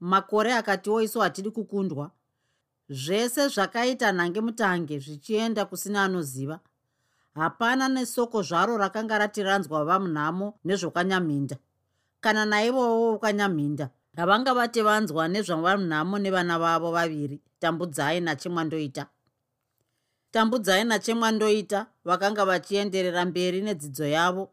[0.00, 2.10] makore akatiwo isu hatidi kukundwa.
[2.88, 6.60] Zvese zvakaita nhange mutange zvichienda kusina anoziva.
[7.34, 11.56] Hapana nesoko zvaro rakanga ratiranzwa vamunhamo nezvokanyaminda.
[12.20, 19.06] Kana naivowo vokanyamhinda havanga vati vanzwa nezvavanhamo nevana vavo vaviri tambudzai nachemwandoita
[20.30, 24.50] tambudzai nachemwandoita vakanga vachienderera mberi nedzidzo yavo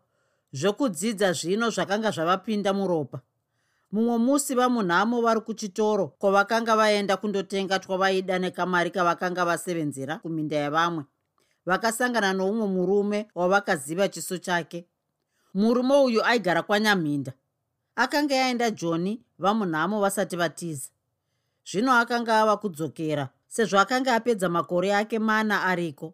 [0.54, 3.20] zvokudzidza zvino zvakanga zvavapinda muropa
[3.92, 11.04] mumwe musi vamunhamo vari kuchitoro kwavakanga vaenda kundotenga twavaida nekamari kavakanga vasevenzera kuminda yevamwe.
[11.66, 14.88] Vakasangana noumwe murume wavakaziva chiso chake.
[15.54, 17.34] Murume uyu aigara kwanyamhinda.
[17.96, 20.90] Akanga yaenda joni vamunhamo vasati vatiza.
[21.66, 26.14] Zvino akanga ava kudzokera sezvo akanga apedza makore ake mana ariko.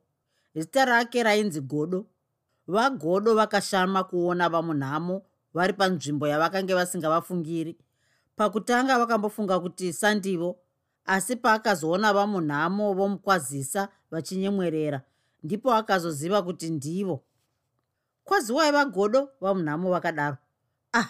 [0.56, 2.06] Zita rake rainzi godo.
[2.68, 5.22] Vagodo vakashama kuona vamunhamo
[5.54, 7.78] vari panzvimbo yavakanga vasingavafungiri.
[8.36, 10.60] Pakutanga vakambofunga kuti sandivo
[11.06, 15.02] asi paakazoona vamunhamo vomukwazisa vachinyemwerera
[15.44, 17.24] ndipo akazoziva kuti ndivo.
[18.24, 20.38] Kwaziwai vagodo vamunhamo vakadaro.
[20.94, 21.10] Ah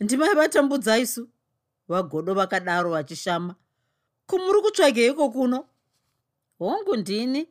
[0.00, 1.28] ndimai vatambudza isu
[1.88, 3.54] vagodo vakadaro vachishama.
[4.26, 5.68] Kumuri kutsvageiko kuno?
[6.58, 7.48] Hongu ndini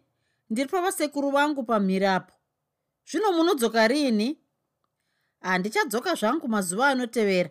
[0.50, 2.34] ndiri pavasekuru vangu pamhiri apo
[3.12, 4.41] zvino munodzoka riini
[5.42, 7.50] handichadzoka zvangu mazuva anotevera.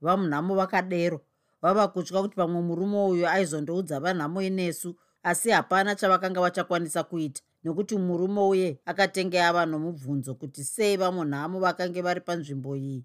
[0.00, 1.20] Vamunhamo vakadero.
[1.62, 7.42] Vava kutya kuti pamwe murume uyu aizondoudza vanhamo inesu asi hapana chavakanga vachakwanisa kuita.
[7.64, 13.04] Nekuti murume uye akatenge ava nomubvunzo kuti sei vamunhamo vakange vari panzvimbo iyi.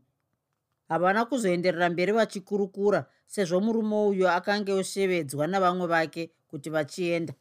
[0.89, 7.33] Havana kuzoenderera mberi vachikurukura sezvo murume uyu akange oshevedzwa navamwe vake kuti vachienda.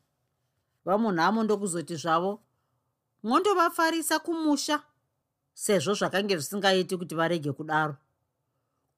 [0.85, 2.41] Vamunhamo ndokuzoti zvavo
[3.23, 4.83] mondovafarisa kumusha
[5.55, 7.97] sezvo zvakange zvisingaiti kuti varege kudaro.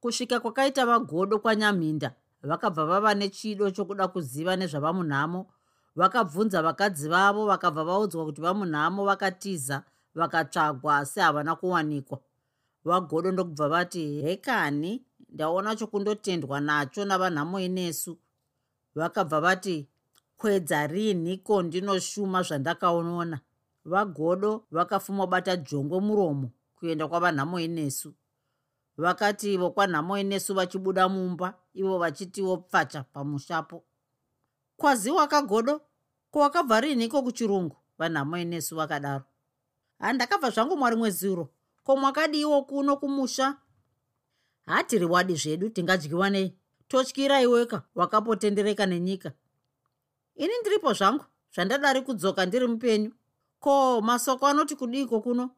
[0.00, 5.46] Kusvika kwakaita vagodo kwanyamhinda vakabva vava nechido chokuda kuziva nezvavamunhamo
[5.96, 9.82] vakabvunza vakadzi vavo vakabva vaudzwa kuti vamunhamo vakatiza
[10.14, 12.18] vakatsvagwa asi havana kuwanikwa.
[12.84, 18.18] Vagodo ndokubva vati hekani ndaona chokundotendwa nacho navanhamo inesu.
[18.94, 19.88] Vakabva vati
[20.36, 23.40] kwedza rinhiko ndinoshuma zvandakaonona
[23.86, 28.14] vagodo vakafuma bata jongwe muromo kuenda kwavanhamo inesu
[28.96, 33.84] vakati ivo kwanhamo inesu vachibuda mumba ivo vachitiwo pfacha pamushapo.
[34.76, 35.80] Kwaziwa kagodo
[36.30, 37.76] kwawakabva rinhiko kuchirungu?
[37.98, 39.24] Vanhamo inesu vakadaro.
[39.98, 41.48] Handakabva zvangu mwari mwezuro.
[41.84, 43.56] Ko mwakadiwo kuno kumusha?
[44.66, 46.58] Hatiri wadi zvedu tingadyiwa nei.
[46.88, 49.32] Totyira iweka wakapotendereka nenyika.
[50.34, 51.24] Ini ndiripo zvangu?
[51.54, 53.12] Zvandadari kudzoka ndiri mupenyu
[53.66, 55.50] ko masoko anoti kudiko kuno?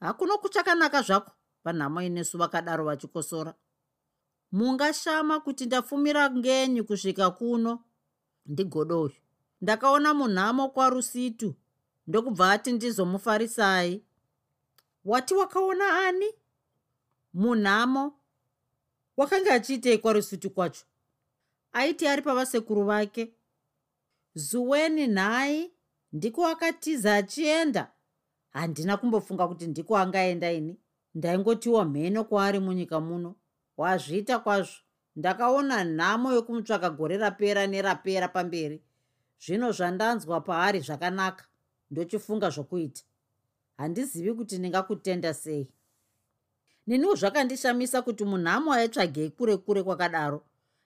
[0.00, 1.32] Hakuno kuchakanaka zvako?
[1.64, 3.54] Vanhamo inesu vakadaro vachikosora.
[4.52, 7.84] Mungashama kuti ndafumira ngenyu kusvika kuno.
[8.46, 9.14] Ndigodo uyu.
[9.60, 11.54] Ndakaona munhamo kwarusitu.
[12.06, 14.04] Ndokubva ati ndizomufarisai
[15.04, 16.34] wati wakaona ani?
[17.34, 18.20] Munhamo
[19.16, 20.84] wakanga achiitei kwarusitu kwacho.
[21.72, 23.34] Aiti ari pavasekuru vake.
[24.34, 25.71] Zuweni nhai
[26.12, 27.92] ndiko akatiza achienda.
[28.50, 30.78] Handina kumbofunga kuti ndiko angaenda ini.
[31.14, 33.34] Ndaingotiwa mheno kwaari munyika muno.
[33.76, 34.76] Wazviita kwazvo.
[35.16, 38.82] Ndakaona nhamo yokumutsvaka gore rapera nerapera pamberi.
[39.46, 41.44] Zvino zvandanzwa paari zvakanaka.
[41.90, 43.02] Ndochifunga zvokuita.
[43.76, 45.68] Handizivi kuti ndingakutenda sei.
[46.86, 50.44] Neniwo zvakandishamisa kuti munhamo aitsvagei kure kure kwakadaro.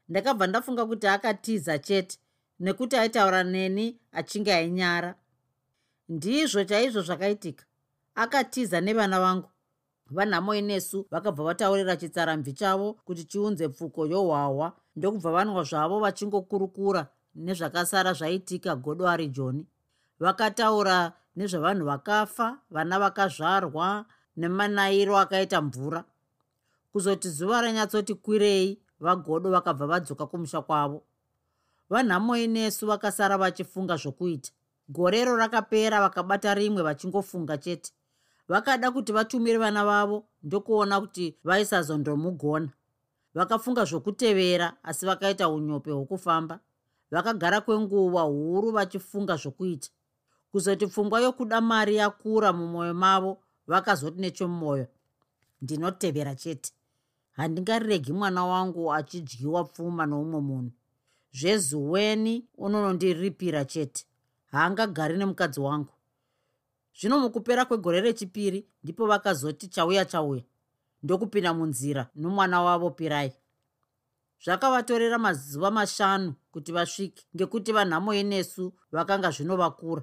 [0.09, 2.19] Ndakabva ndafunga kuti akatiza chete
[2.61, 5.15] nekuti aitaura neni achinge ainyara.
[6.09, 7.65] Ndizvo chaizvo zvakaitika.
[8.15, 9.49] Akatiza nevana vangu.
[10.11, 18.13] Vanhamo inesu vakabva vataurira chitsarambi chavo kuti chiunze pfuko yohwahwa ndokubva vanwa zvavo vachingokurukura nezvakasara
[18.13, 19.67] zvaitika godo ari joni
[20.21, 24.07] vakataura nezvavanhu vakafa vana vakazvarwa
[24.37, 26.05] nemanayiro akaita mvura.
[26.93, 31.03] Kuzoti zuva ranyatsoti kwirei vagodo vakabva vadzoka kumusha kwavo
[31.91, 34.51] vanhamo inesu vakasara vachifunga zvokuita.
[34.89, 37.93] Gorero rakapera vakabata rimwe vachingofunga chete.
[38.49, 42.69] Vakada kuti vatumire vana vavo ndokuona kuti vaisazondomugona.
[43.35, 46.61] Vakafunga zvokutevera asi vakaita unyope hwokufamba.
[47.11, 49.91] Vakagara kwenguva huru vachifunga zvokuita.
[50.53, 54.87] Kuzoti pfungwa yokuda mari yakura mumwoyo mavo vakazoti nechomumwoyo
[55.63, 56.73] ndinotevera chete.
[57.33, 60.73] Handingariregi mwana wangu achidyiwa pfuma noumwe munhu
[61.33, 64.05] zvezuweni unonondiripira chete.
[64.53, 65.93] Haangagari nemukadzi wangu.
[67.01, 70.43] Zvino mukupera kwegore rechipiri ndipo vakazoti chauya chauya.
[71.03, 73.33] Ndokupinda munzira nomwana wavo pirai.
[74.45, 80.03] Zvakavatorera mazuva mashanu kuti vasvike ngekuti vanhamo yenesu vakanga zvinovakura.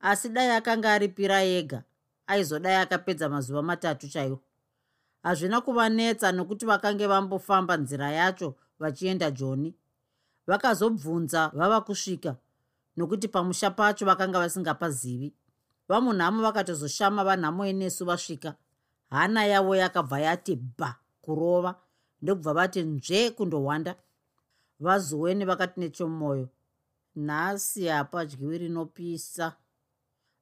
[0.00, 1.84] Asi dai akanga ari pirai ega
[2.26, 4.40] aizodai akapedza mazuva matatu chaiwo.
[5.22, 9.74] Hazvina kuvanetsa nokuti vakange vambofamba nzira yacho vachienda joni
[10.46, 12.36] vakazobvunza vava kusvika
[12.96, 15.34] nokuti pamusha pacho vakanga vasingapazivi.
[15.88, 18.54] Vamunhamo vakatozoshama vanhamo yenesu vasvika.
[19.10, 21.74] Hana yavo yakabva yati bha kurova!
[22.22, 23.94] ndokubva vati nzve kundohwanda.
[24.80, 26.48] Vazuweni vakati nechomwoyo
[27.16, 29.56] nhasi hapadyiwi rinopisa.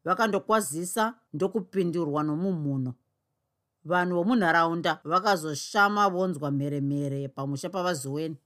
[0.05, 2.95] Vakandokwazisa ndokupindurwa nomumhuno.
[3.85, 8.37] Vanhu vomunharaunda vakazoshama vonzwa mheremhere pamusha pavazuweni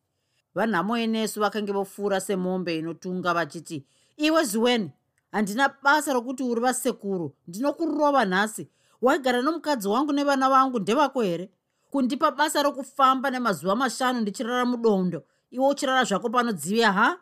[0.59, 3.85] vanhamo yenesu vakange vopfuura semombe inotunga vachiti
[4.17, 4.91] iwe zuweni
[5.33, 8.69] handina basa rokuti uri vasekuru ndinokurova nhasi
[9.03, 11.51] waigara nomukadzi wangu nevana vangu ndevako here?
[11.91, 15.25] Kundipa basa rokufamba nemazuva mashanu ndichirara mudondo.
[15.51, 17.19] Iwe uchirara zvako panodziva ha?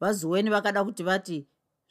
[0.00, 1.46] Vazuweni vakada kuti vati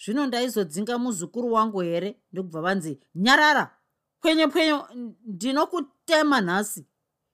[0.05, 2.19] zvino ndaizodzinga muzukuru wangu here?
[2.31, 3.75] Ndokubva vanzi nyarara
[4.21, 4.79] pwenye pwenye
[5.25, 6.85] ndinokutema nhasi.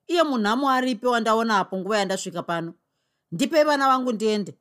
[0.08, 2.74] Iye munhamo aripi wandaona apo nguva yandasvika pano
[3.36, 4.58] ndipei vana vangu ndiende.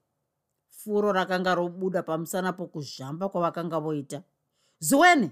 [0.69, 4.23] Furo rakanga robuda pamusana pokuzhamba kwavakanga voita.
[4.79, 5.31] Zuwene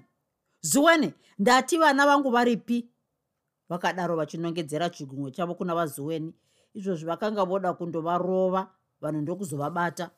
[0.61, 2.89] zuwene ndati vana vangu varipi?
[3.69, 6.35] Vakadaro vachinongedzera chigumwe chavo kuna vazuweni.
[6.75, 10.11] Izvozvi vakanga voda kundovarova vanhu ndokuzovabata.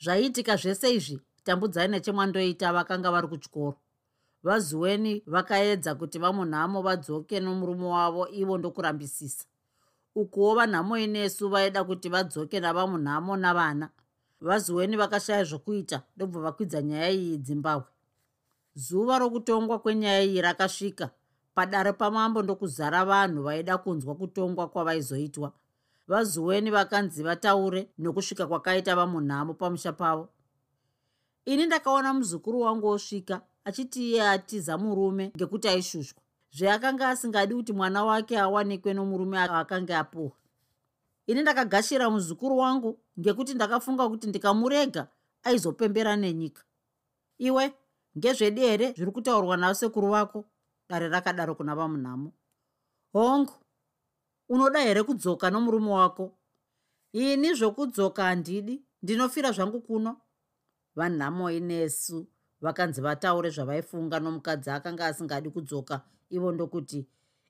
[0.00, 3.76] Zvaiitika zvese izvi tambudzai nechemwandoita vakanga vari kuchikoro.
[4.42, 9.46] Vazuweni vakaedza kuti vamunhamo vadzoke nomurume wavo ivo ndokurambisisa
[10.14, 13.90] ukuwo vanhamo inesu vaida kuti vadzoke navamunhamo navana.
[14.40, 17.88] Vazuweni vakashaya zvokuita ndobva vakwidza nyaya iyi zimbabwe.
[18.74, 21.10] Zuva rokutongwa kwenyaya iyi rakasvika.
[21.54, 25.52] Padare pamambo ndokuzara vanhu vaida kunzwa kutongwa kwavaizoitwa.
[26.08, 30.28] Vazuweni vakanzi vataure nokusvika kwakaita vamunhamo pamusha pavo.
[31.44, 36.21] Ini ndakaona muzukuru wangu osvika achiti iye atiza murume ngekuti aishushwa
[36.52, 40.32] zveakanga asingadi kuti mwana wake awanikwe nomurume akanga apuwa.
[41.26, 45.08] Ini ndakagashira muzukuru wangu ngekuti ndakafunga kuti ndikamurega
[45.42, 46.62] aizopembera nenyika.
[47.38, 47.74] Iwe
[48.18, 50.44] ngezvedi here zviri kutaurwa nasekuru vako
[50.88, 52.32] dare rakadaro kuna vamunhamo
[53.12, 53.52] hongu
[54.48, 56.38] unoda here kudzoka nomurume wako?
[57.12, 60.16] Ini zvokudzoka handidi ndinofira zvangu kuno.
[60.96, 62.26] Vanhamo inesu
[62.60, 66.00] vakanzi vataure zvavaifunga nomukadzi akanga asingadi kudzoka
[66.32, 67.06] ivo ndokuti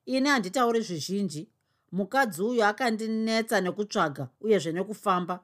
[0.06, 1.49] ini handitauri zvizhinji.
[1.93, 5.37] Mukadzi uyu akandinetsa nekutsvaga uyezve nekufamba.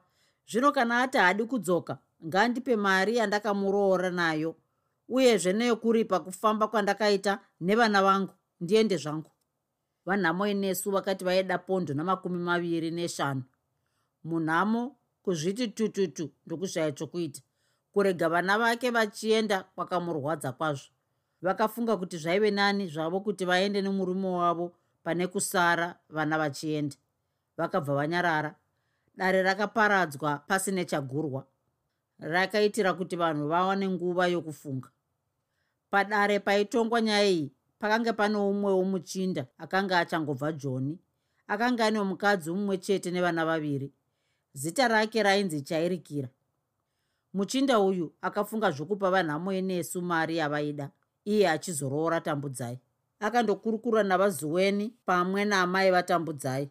[0.49, 4.55] Zvino kana ati haadi kudzoka ngaandipe mari yandakamuroora nayo
[5.07, 9.31] uyezve neyokuripa kufamba kwandakaita nevana vangu ndiende zvangu.
[10.05, 13.43] Vanhamo inesu vakati vaida pondo namakumi maviri neshanu.
[14.23, 17.41] Munhamo kuzviti tututu ndokushaya chokuita
[17.93, 20.89] kurega vana vake vachienda kwakamurwadza kwazvo
[21.41, 26.95] vakafunga kuti zvaive nani zvavo kuti vaende nemurume wavo pane kusara vana vachienda.
[27.57, 28.55] Vakabva vanyarara.
[29.17, 31.45] Dare rakaparadzwa pasine chagurwa
[32.19, 34.89] rakaitira kuti vanhu vawane nguva yokufunga.
[35.89, 40.99] Padare paitongwa nyaya iyi pakanga pane umwe womuchinda akanga achangobva joni
[41.47, 43.91] akanga ane mukadzi mumwe chete nevana vaviri.
[44.53, 46.29] Zita rake rainzi chairikira.
[47.33, 50.91] Muchinda uyu akafunga zvokupa vanhamo yenesu mari yavaida
[51.25, 52.79] iye achizoroora tambudzai.
[53.19, 56.69] Akandokurukura navazuweni pamwe naamai vatambudzai.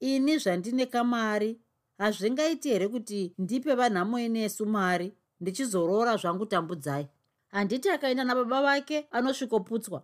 [0.00, 1.60] Ini zvandine kamari
[1.98, 7.08] hazvingaiti here kuti ndipe vanhamo inesu mari ndichizoroora zvangu tambudzai?
[7.48, 10.02] Handiti akaenda nababa vake anosvikoputswa.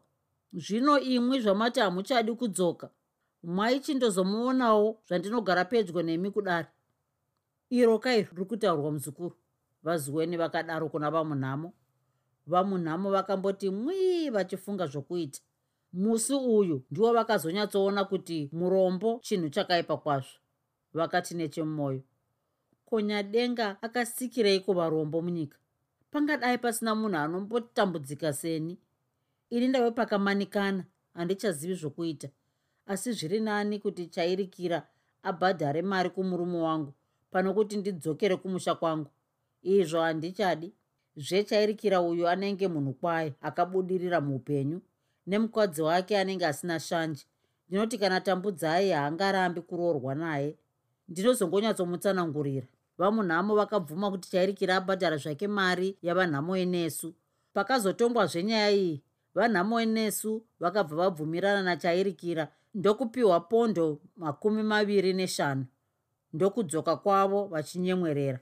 [0.52, 2.90] Zvino imwi zvamati hamuchadi kudzoka.
[3.42, 6.68] Mwaichindozomoonawo zvandinogara pedyo nemi kudari
[7.70, 9.37] iro kai riri kutaurwa muzukuru.
[9.82, 11.73] Vazuweni vakadaro kuna vamunhamo
[12.47, 15.40] vamunhamo vakamboti mwii vachifunga zvokuita.
[15.92, 20.38] Musi uyu ndiwo vakazonyatsoona kuti murombo chinhu chakaipa kwazvo.
[20.94, 22.02] Vakati nechemwoyo
[22.87, 25.59] konyadenga akasikireiko varombo munyika?
[26.11, 28.78] Pangadai pasina munhu anombotambudzika seni.
[29.50, 32.28] Ini ndave pakamanikana handichazivi zvokuita.
[32.87, 34.88] Asi zviri nani kuti chairikira
[35.23, 36.94] abhadhare mari kumurume wangu
[37.30, 39.11] pano kuti ndidzokere kumusha kwangu.
[39.62, 40.73] Izvo handichadi
[41.16, 44.80] zvechairikira uyu anenge munhu kwaye akabudirira muupenyu
[45.26, 47.24] nemukadzi wake anenge asina shanje.
[47.68, 50.56] Ndinoti kana tambudzai haangarambi kuroorwa naye.
[51.08, 52.66] Ndinozongonyatsomutsanaungurira
[52.98, 57.14] vamunhamo vakabvuma kuti chairikira abhadhara zvake mari yavanhamo enesu.
[57.54, 59.02] Pakazotongwa zvenyaya iyi
[59.34, 65.66] vanhamo enesu vakabva vabvumirana nachairikira ndokupiwa pondo makumi maviri neshanu
[66.32, 68.40] ndokudzoka kwavo vachinyemwerera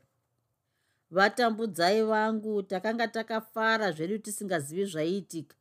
[1.11, 5.57] vatambudzai vangu takanga takafara zvedu tisingazivi zvaiitika.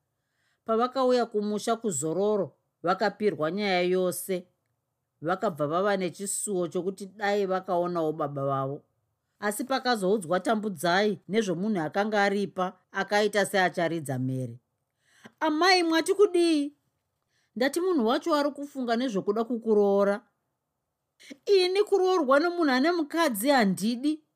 [0.66, 4.48] Pavakauya kumusha kuzororo vakapirwa nyaya yose
[5.22, 8.84] vakabva vava nechisuwo chokuti dai vakaonawo baba vavo.
[9.40, 14.60] Asi pakazoudzwa tambudzai nezvomunhu akanga aripa akaita seacharidza mhere.
[15.40, 16.74] Amai mwati kudii?
[17.56, 20.22] Ndati munhu wacho ari kufunga nezvokuda kukuroora.
[21.46, 24.27] Ini kuroorwa nomunhu ane mukadzi handidi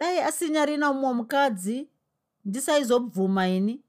[0.00, 1.88] dai asinyarina mumwe mukadzi
[2.44, 3.82] ndisaizobvuma ini.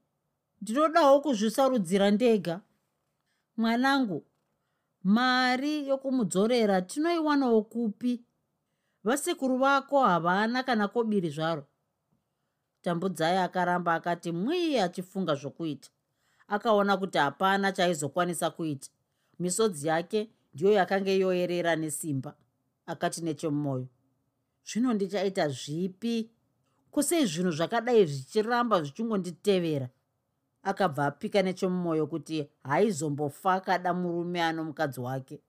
[0.60, 2.60] Ndinodawo kuzvisarudzira ndega.
[3.56, 4.24] Mwanangu
[5.02, 8.24] mari yokumudzorera tinoiwanawo kupi?
[9.04, 11.66] Vasekuru vako havana kana kobiri zvaro.
[12.82, 15.90] Tambudzai akaramba akati mwii achifunga zvokuita.
[16.48, 18.90] Akaona kuti hapana chaaizokwanisa kuita.
[19.38, 22.34] Misodzi yake ndiyo yakanga yoerera nesimba.
[22.86, 23.86] Akati nechemumwoyo
[24.64, 26.30] zvino ndichaita zvipi?
[26.90, 29.88] Kusei zvinhu zvakadai zvichiramba zvichingonditevera?
[30.62, 35.40] Akabva apika nechemumwoyo kuti haizombofa kada murume ano mukadzi wake.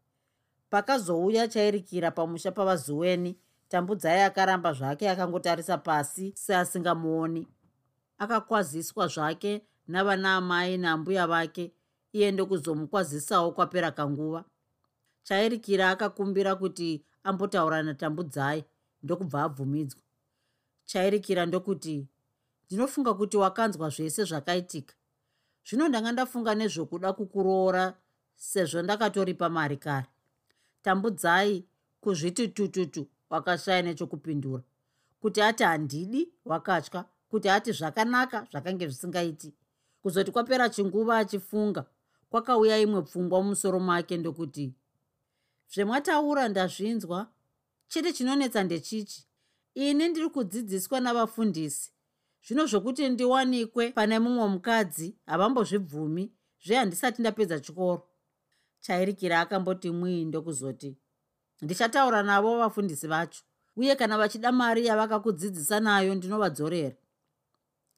[0.70, 3.38] Pakazouya chairikira pamusha pavazuweni
[3.70, 7.48] tambudzai akaramba zvake akangotarisa pasi seasingamuoni.
[8.18, 11.72] Akakwaziswa zvake navana amai nambuya vake
[12.14, 14.46] iye ndokuzomukwazisawo kwapera kanguva.
[15.24, 18.66] Chairikira akakumbira kuti ambotaura natambudzai
[19.04, 20.02] ndokubva abvumidzwa.
[20.86, 22.08] Chairikira ndokuti
[22.66, 24.96] ndinofunga kuti wakanzwa zvese zvakaitika.
[25.68, 27.98] Zvino ndanga ndafunga nezvokuda kukuroora
[28.36, 30.08] sezvo ndakatoripa mari kare.
[30.82, 31.66] Tambudzai
[32.02, 34.64] kuzviti tututu wakashaya nechokupindura.
[35.22, 39.54] Kuti ati handidi wakatya kuti ati zvakanaka zvakange zvisingaiti.
[40.02, 41.86] Kuzoti kwapera chinguva achifunga
[42.30, 44.74] kwakauya imwe pfungwa mumusoro make ndokuti
[45.74, 47.28] zvemwataura ndazvinzwa
[47.88, 49.28] chete chinonetsa ndechichi.
[49.76, 51.92] Ini ndiri kudzidziswa navafundisi.
[52.48, 56.32] Zvino zvokuti ndiwanikwe pane mumwe mukadzi havambozvibvumi
[56.66, 58.10] zvehandisati ndapedza chikoro.
[58.80, 60.98] Chairikira akamboti mwii ndokuzoti
[61.62, 63.44] ndichataura navo vafundisi vacho
[63.76, 66.96] uye kana vachida mari yavakakudzidzisa nayo ndinovadzorera.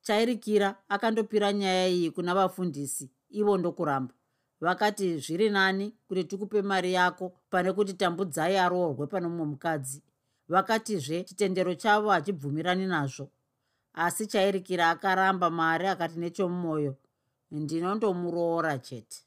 [0.01, 4.13] Chairikira akandopira nyaya iyi kuna vafundisi ivo ndokuramba
[4.61, 5.95] vakati zviri nani?
[6.07, 10.01] Kuti tikupe mari yako pane kuti tambudzai aroorwe pano mumwe mukadzi.
[10.47, 13.29] Vakatizve chitendero chavo hachibvumirani nazvo.
[13.93, 16.95] Asi chairikira akaramba mari akati nechomumwoyo
[17.51, 19.23] ndinondomuroora chete.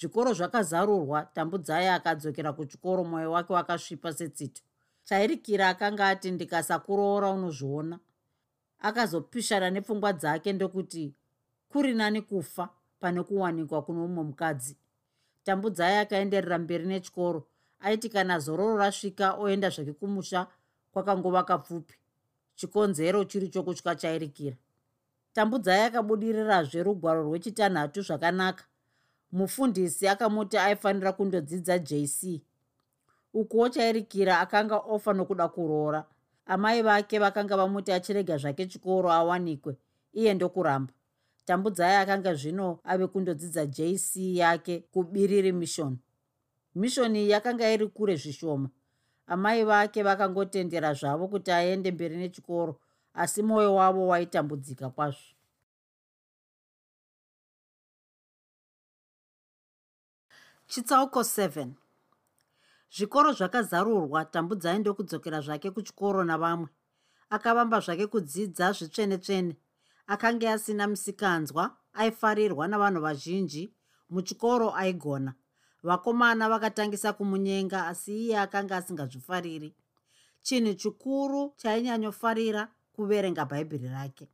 [0.00, 4.62] Zvikoro zvakazarurwa tambudzai akadzokera kuchikoro mwoyo wake wakasvipa setsito
[5.04, 7.98] chairikira akanga ati ndikasakuroora unozviona.
[8.78, 11.14] Akazopishana nepfungwa dzake ndokuti
[11.68, 12.68] kuri nani kufa
[13.00, 14.76] pane kuwanikwa kuno mumwe mukadzi.
[15.44, 17.46] Tambudzai akaenderera mberi nechikoro.
[17.80, 20.46] Aiti kana zororo rasvika oenda zvake kumusha
[20.92, 21.94] kwakangova kapfupi.
[22.54, 24.56] Chikonzero chiri chokutya chairikira.
[25.32, 28.64] Tambudzai akabudirirazve rugwaro rwechitanhatu zvakanaka.
[29.32, 32.40] Mufundisi akamuti aifanira kundodzidza jc
[33.34, 36.04] ukuwo chairikira akanga ofa nokuda kuroora.
[36.46, 39.76] Amai vake vakanga vamuti achirega zvake chikoro awanikwe
[40.12, 40.92] iye ndokuramba
[41.50, 45.98] tambudzai akanga zvino ave kundodzidza jc yake kubiriri mishoni.
[46.74, 48.70] Mishoni yakanga iri kure zvishoma.
[49.26, 52.80] Amai vake vakangotendera zvavo kuti aende mberi nechikoro
[53.14, 55.34] asi mwoyo wavo waitambudzika kwazvo.
[60.66, 61.68] Chitsauko 7
[62.96, 66.68] zvikoro zvakazarurwa tambudzai ndokudzokera zvake kuchikoro navamwe.
[67.30, 69.56] Akavamba zvake kudzidza zvitsvene-tsvene
[70.10, 73.74] akanga asina musikanzwa aifarirwa navanhu vazhinji
[74.10, 75.34] muchikoro aigona.
[75.82, 79.74] Vakomana vakatangisa kumunyenga asi iye akanga asingazvifariri.
[80.42, 84.28] Chinhu chikuru chainyanyofarira kuverenga bhaibheri rake.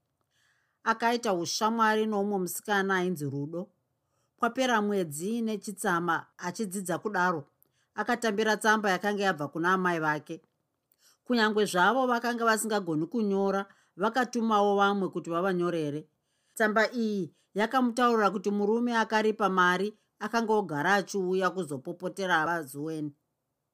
[0.85, 3.69] Akaita ushamwari noumwe musikana ainzi rudo.
[4.37, 7.45] Kwapera mwedzi nechitsama achidzidza kudaro.
[7.95, 10.41] Akatambira tsamba yakanga yabva kuna amai vake.
[11.25, 16.09] Kunyange zvavo vakanga vasingagoni kunyora vakatumawo vamwe kuti vavanyorere.
[16.55, 23.13] Tsamba iyi yakamutaurira kuti murume akaripa mari akanga ogara achiuya kuzopopotera vazuweni.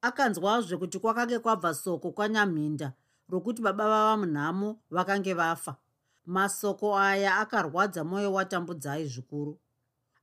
[0.01, 2.93] Akanzwazve kuti kwakange kwabva soko kwanyamhinda
[3.29, 5.75] rokuti baba vava munhamo vakange vafa.
[6.25, 9.59] Masoko aya akarwadza mwoyo watambudzai zvikuru.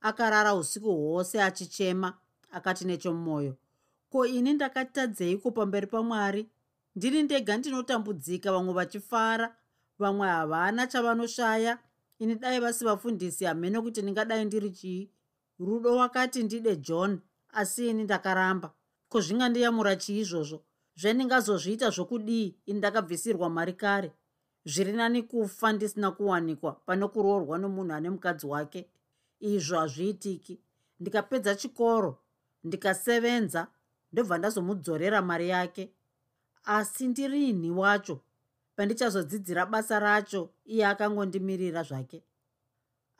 [0.00, 2.18] Akarara usiku hwose achichema
[2.50, 3.56] akati nechomumwoyo
[4.10, 6.50] ko ini ndakatadzeiko pamberi pamwari?
[6.96, 9.56] Ndini ndega ndinotambudzika vamwe vachifara
[10.00, 11.78] vamwe havana chavanoshaya.
[12.18, 15.10] Ini dai vasivafundisi hamene kuti ndingadai ndiri chii
[15.58, 17.20] rudo wakati ndide john
[17.52, 18.72] asi ini ndakaramba.
[19.08, 20.64] Ko zvingandiyamura chii izvozvo
[20.96, 24.12] zvendingazozviita zvokudii ini ndakabvisirwa mari kare?
[24.64, 28.88] Zviri nani kufa ndisina kuwanikwa pane kuroorwa nomunhu ane mukadzi wake?
[29.40, 30.60] Izvo hazviitiki.
[31.00, 32.18] Ndikapedza chikoro
[32.64, 33.66] ndikasevenza
[34.12, 35.92] ndobva ndazomudzorera mari yake.
[36.64, 38.20] Asi ndirini wacho
[38.76, 42.22] pandichazodzidzira basa racho iye akangondimirira zvake.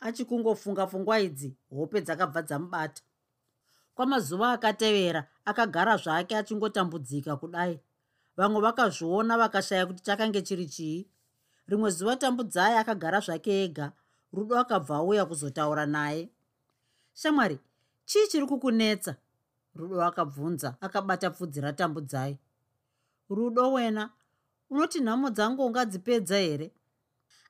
[0.01, 3.03] Achikungofunga pfungwa idzi hope dzakabva dzamubata.
[3.95, 7.81] Kwamazuva akatevera akagara zvake achingotambudzika kudai.
[8.37, 11.09] Vamwe vakazviona vakashaya kuti chakange chiri chii.
[11.69, 13.93] Rimwe zuva tambudzai akagara zvake ega
[14.33, 16.31] rudo akabva auya kuzotaura naye.
[17.15, 17.59] Shamwari
[18.05, 19.17] chii chiri kukunetsa?
[19.75, 22.39] Rudo akabvunza akabata pfudzi ratambudzai.
[23.31, 24.11] Rudo wena
[24.71, 26.71] unoti nhamo dzangu ungadzipedza here?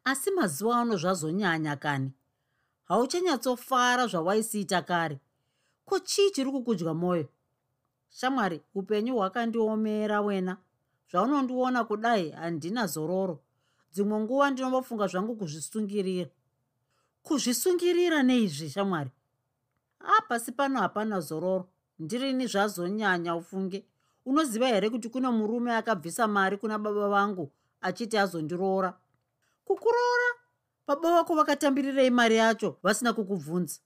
[0.04, 2.12] Asi mazuva ano zvazonyanya kani.
[2.84, 5.20] Hauchanyatsofara zvawaisiita kare.
[5.84, 7.28] Ko chii chiri kukudya mwoyo
[8.10, 10.56] shamwari upenyu hwakandiomera wena.
[11.10, 13.40] Zvaunondiona kudai handina zororo.
[13.92, 16.30] Dzimwe nguva ndinombofunga zvangu kuzvisungirira.
[17.22, 19.10] Kuzvisungirira neizvi shamwari?
[20.18, 21.68] Apasi pano hapana zororo.
[21.98, 23.84] Ndirini zvazonyanya ufunge
[24.26, 28.94] unoziva here kuti kune murume akabvisa mari kuna baba vangu achiti azondiroora?
[29.64, 30.30] Kukuroora?
[30.86, 33.80] Baba vako vakatambirirei mari yacho vasina kukubvunza.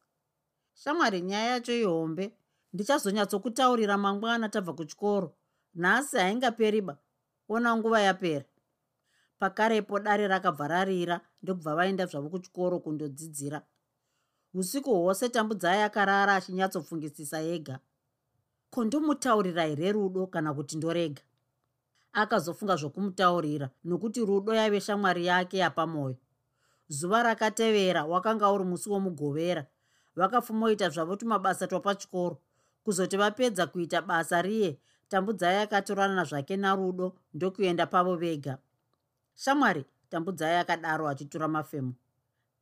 [0.75, 2.33] Shamwari nyaya yacho ihombe.
[2.73, 5.35] Ndichazonyatsokutaurira mangwana tabva kuchikoro.
[5.75, 6.99] Nhasi haingaperiba
[7.49, 8.45] ona nguva yapera.
[9.39, 13.63] Pakarepo dare rakabva rarira ndokubva vaenda zvavo kuchikoro kundodzidzira.
[14.55, 17.79] Usiku hwose tambudzai akarara achinyatsopfungisisa yega
[18.75, 21.23] kondomutaurira here rudo kana kuti ndorega?
[22.13, 26.17] Akazofunga zvokumutaurira nokuti rudo yaive shamwari yake yapamwoyo
[26.89, 29.67] zuva rakatevera wakanga uri musi womugovera.
[30.17, 32.39] Vakafumoita zvavo tumabasa twapachikoro.
[32.85, 38.59] Kuzoti vapedza kuita basa riye tambudzai akatorana zvake narudo ndokuenda pavo vega.
[39.35, 41.95] Shamwari tambudzai akadaro achitora mafemo.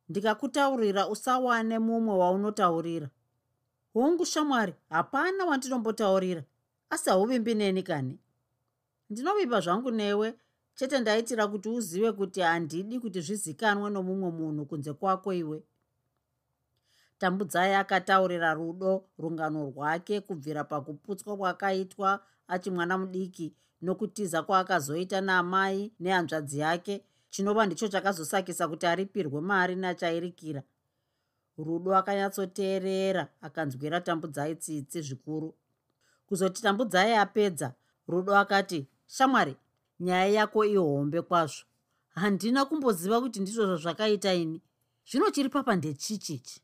[0.09, 3.09] Ndikakutaurira usawane mumwe waunotaurira
[3.93, 6.43] hongu shamwari hapana wandinombotaurira.
[6.89, 8.19] Asi hauvimbi neni kani?
[9.09, 10.33] Ndinovimba zvangu newe
[10.75, 15.63] chete ndaitira kuti uzive kuti handidi kuti zvizikanwe nomumwe munhu kunze kwako iwe.
[17.17, 26.59] Tambudzai akataurira rudo rungano rwake kubvira pakuputswa kwakaitwa achi mwana mudiki nokutiza kwaakazoita naamai nehanzvadzi
[26.59, 30.63] yake chinova ndicho chakazosakisa kuti aripirwe mari nachairikira
[31.57, 35.53] rudo akanyatsoteerera akanzwira tambudzai tsitsi zvikuru.
[36.27, 37.73] Kuzoti tambudzai apedza
[38.07, 39.55] rudo akati shamwari
[39.99, 41.65] nyaya yako ihombe kwazvo.
[42.09, 44.61] Handina kumboziva kuti ndizvo zvazvakaita ini.
[45.09, 46.61] Zvino chiri papa ndechichichi.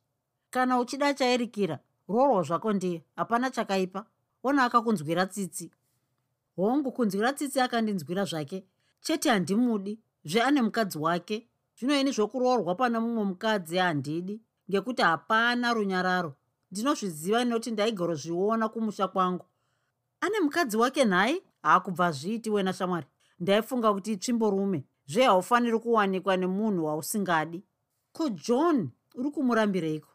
[0.49, 3.03] Kana uchida chairikira roorwa zvako ndiye.
[3.15, 4.05] Hapana chakaipa.
[4.43, 5.71] Ona akakunzwira tsitsi.
[6.55, 8.65] Hongu kunzwira tsitsi akandinzwira zvake?
[9.01, 9.99] Chete handimudi.
[10.25, 11.47] Zveane mukadzi wake.
[11.77, 16.35] Zvino ini zvokuroorwa pana mumwe mukadzi handidi ngekuti hapana runyararo.
[16.71, 19.45] Ndinozviziva nekuti ndaigorozviona kumusha kwangu.
[20.21, 21.43] Ane mukadzi wake nhai?
[21.61, 23.07] Haakubva zviiti wena shamwari.
[23.39, 27.63] Ndaifunga kuti itsvimborume zvehaufaniri kuwanikwa nemunhu wausingadi.
[28.11, 30.09] Ko john uri kumurambireiko?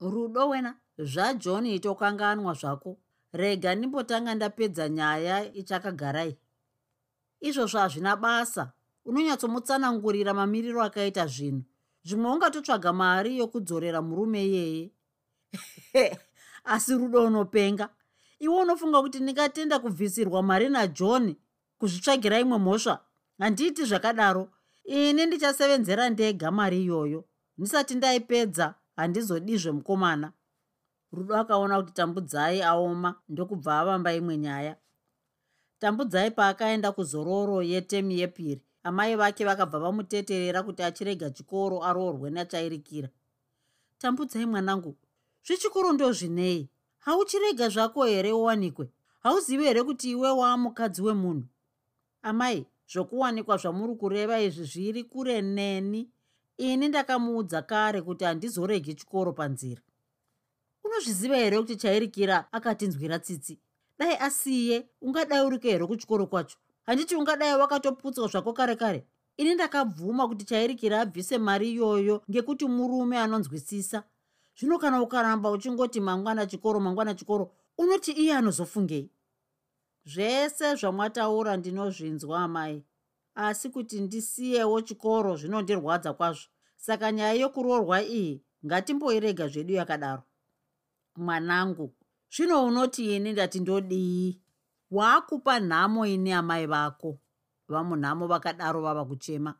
[0.00, 0.76] Rudo wena.
[0.98, 2.98] Zvajohn itokanganwa zvako.
[3.32, 6.38] Rega ndimbotanga ndapedza nyaya ichakagarai.
[7.40, 8.72] Izvozvo hazvina basa.
[9.04, 11.64] Unonyatsomutsanangurira mamiriro akaita zvinhu
[12.04, 14.90] zvimwe ungatotsvaga mari yokudzorera murume iyeye?
[16.64, 17.88] Asi rudo unopenga.
[18.38, 21.34] Iwe unofunga kuti ndingatenda kubvisirwa mari najohn
[21.78, 23.04] kuzvitsvagira imwe mhosva?
[23.38, 24.48] Handiiti zvakadaro.
[24.84, 27.24] Ini ndichasevenzera ndega mari iyoyo.
[27.58, 30.32] Ndisati ndaipedza handizodizve mukomana
[31.12, 34.76] rudo akaona kuti tambudzai aoma ndokubva avamba imwe nyaya.
[35.78, 43.08] Tambudzai paakaenda kuzororo yetemi yepiri amai vake vakabva vamuteterera kuti achirega chikoro aroorwe nachairikira
[43.98, 44.96] tambudzai mwanangu
[45.46, 46.68] zvechikoro ndo zvinei?
[46.98, 48.88] Hauchirega zvako here uwanikwe?
[49.20, 51.46] Hauzivi here kuti iwe waamukadzi wemunhu?
[52.22, 56.10] Amai zvokuwanikwa zvamuri kureva izvi zviri kure neni.
[56.56, 59.82] Ini ndakamuudza kare kuti handizoregi chikoro panzira.
[60.84, 63.60] Unozviziva here kuti chairikira akatinzwira tsitsi?
[63.98, 69.06] Dai asiye ungadai uriko here kuchikoro kwacho handiti ungadai wakatoputswa zvako kare kare.
[69.36, 74.04] Ini ndakabvuma kuti chairikira abvise mari iyoyo ngekuti murume anonzwisisa.
[74.58, 79.10] Zvino kana ukaramba uchingoti mangwana chikoro mangwana chikoro unoti iye anozofungei?
[80.04, 82.84] Zvese zvamwataura ndinozvinzwa amai.
[83.34, 86.48] Asi kuti ndisiyewo chikoro zvinondirwadza kwazvo.
[86.76, 90.22] Saka nyaya yokuroorwa iyi ngatimboirega zvedu yakadaro.
[91.16, 91.94] Mwanangu
[92.36, 94.43] zvino unoti ini ndati ndodii
[94.90, 97.18] waakupa nhamo ini amai vako.
[97.68, 99.54] Vamunhamo vakadaro vava kuchema.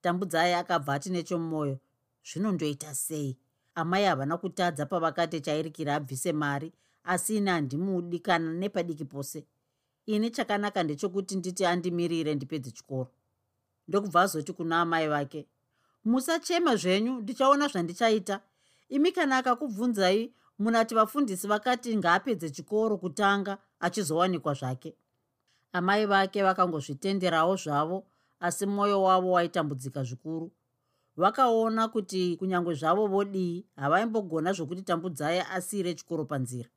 [0.00, 1.78] Tambudzai akabva ati nechomumwoyo
[2.24, 3.38] zvinondoita sei?
[3.74, 6.72] Amai havana kutadza pavakati chairikira abvise mari
[7.04, 9.46] asi ini handimudi kana nepadiki pose.
[10.06, 13.10] Ini chakanaka ndechekuti nditi andimirire ndipedze chikoro.
[13.88, 15.46] Ndokubva azoti kuna amai vake
[16.04, 18.40] musachema zvenyu ndichaona zvandichaita.
[18.88, 24.96] Imi kana akakubvunzai munati vafundisi vakati ngaapedze chikoro kutanga achizowanikwa zvake.
[25.72, 28.06] Amai vake vakangozvitenderawo zvavo
[28.40, 30.52] asi mwoyo wavo waitambudzika zvikuru.
[31.16, 36.68] Vakaona kuti kunyange zvavo vodii havaimbogona zvokuti tambudzai asiyire chikoro panzira.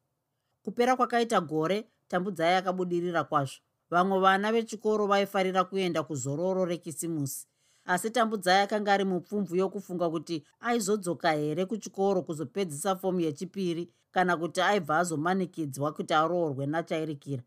[0.63, 3.61] Kupera kwakaita gore tambudzai akabudirira kwazvo.
[3.89, 7.47] Vamwe vana vechikoro vaifarira kuenda kuzororo rekisimusi
[7.85, 14.61] asi tambudzai akanga ari mupfumvu yokufunga kuti aizodzoka here kuchikoro kuzopedzisa fomu yechipiri kana kuti
[14.61, 17.43] aibva azomanikidzwa kuti aroorwe nachairikira?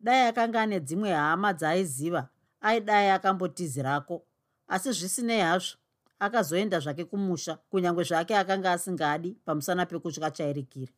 [0.00, 2.28] Dai akanga ane dzimwe hama dzaaiziva
[2.60, 4.22] aidai akambotizirako.
[4.68, 5.76] Asi zvisinei hazvo
[6.18, 10.92] akazoenda zvake kumusha kunyange zvake akanga asingadi pamusana pekutya chairikira.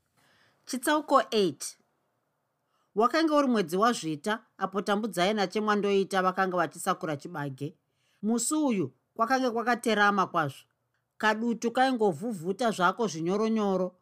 [0.67, 1.77] Chitsauko 8
[2.95, 7.75] wakanga uri mwedzi wazvita apo tambudzai nachemwandoita vakanga vachisakura chibage
[8.23, 10.65] musi uyu kwakanga kwakaterama kwazvo.
[11.19, 13.97] Kadutu kaingovhuvhuta zvako zvinyoronyoro.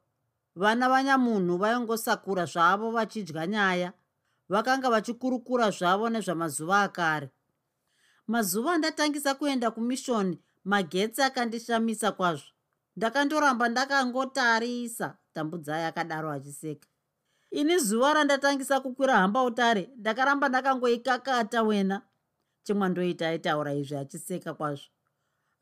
[0.54, 3.92] Vana vanyamunhu vaingosakura zvavo vachidya nyaya.
[4.48, 7.30] Vakanga vachikurukura zvavo nezvamazuva akare.
[8.26, 12.46] Mazuva andatangisa kuenda kumishoni magetsi akandishamisa kwazvo.
[12.96, 16.88] Ndakandoramba ndakangotarisa tambudzai akadaro achiseka.
[17.50, 22.02] Ini zuva randatangisa kukwira hamba utare ndakaramba ndakangoikakata wena
[22.68, 24.88] chimwandoita aitaura izvi achiseka kwazvo.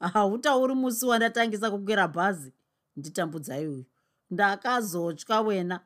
[0.00, 2.52] Hautauri musi wandatangisa kukwira bhazi?
[2.96, 3.84] Nditambudzai uyu
[4.30, 5.80] ndakazotya wena.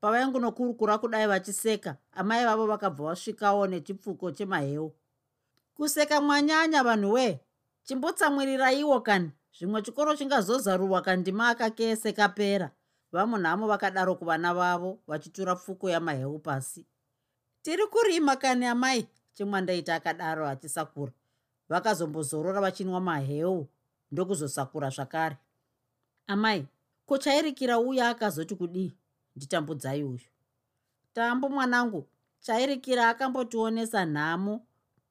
[0.00, 4.92] Pavaingunokurukura kudai vachiseka amai vavo vakabva vasvikawo nechipfuko chemaheu.
[5.74, 7.40] Kuseka mwanyanya vanhu wee
[7.84, 9.30] chimbotsamwiriraiwo kani?
[9.58, 12.70] Zvimwe chikoro chingazozarurwa kandima akakese kapera
[13.12, 16.86] vamunhamo vakadaro kuvana vavo vachitura pfuko yamaheu pasi.
[17.62, 21.12] Tiri kurima kani amai chimwandaita akadaro achisakura.
[21.68, 23.68] Vakazombozorora vachinwa maheu
[24.12, 25.36] ndokuzosakura zvakare.
[26.26, 26.66] Amai
[27.06, 28.92] kuchairikira uya akazoti kudii?
[29.36, 30.32] Nditambudzai uyu
[31.12, 32.08] tambo mwanangu
[32.40, 34.66] chairikira akambotionesa nhamo.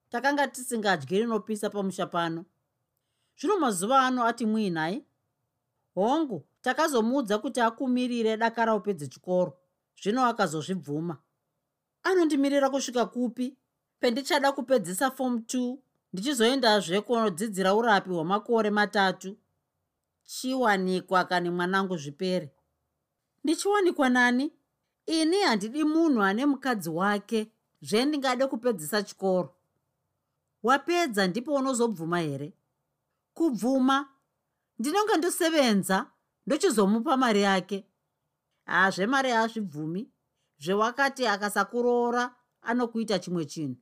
[0.10, 2.46] Takanga tisingadyi rinopisa pamusha pano.
[3.38, 5.06] Zvino mazuva ano ati muinai
[5.96, 9.58] hongu takazomuudza kuti akumirire dakara upedze chikoro.
[10.02, 11.18] Zvino akazozvibvuma.
[12.04, 13.56] Anondimirira kusvika kupi
[14.02, 15.78] pendichada kupedzisa fomu 2
[16.14, 19.38] ndichizoendazve kunodzidzira urapi hwemakore matatu.
[20.24, 22.52] Chiwanikwa kani mwanangu zvipere?
[23.44, 24.54] Ndichiwanikwa nani?
[25.06, 29.56] Ini handidi munhu ane mukadzi wake zvendingade kupedzisa chikoro.
[30.64, 32.54] Wapedza ndipo unozobvuma here?
[33.34, 34.10] Kubvuma?
[34.80, 36.12] Ndinonge ndosevenza
[36.48, 37.86] ndochizomupa mari yake.
[38.66, 40.12] Hazvemari hazvibvumi
[40.60, 43.76] zvewakati akasakuroora anokuita chimwe chinhu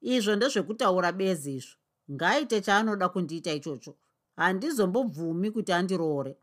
[0.00, 1.76] izvo ndezvekutaura bezi izvo.
[2.10, 3.96] Ngaaite chaanoda kundiita ichocho.
[4.36, 6.36] Handizombobvumi kuti andiroore.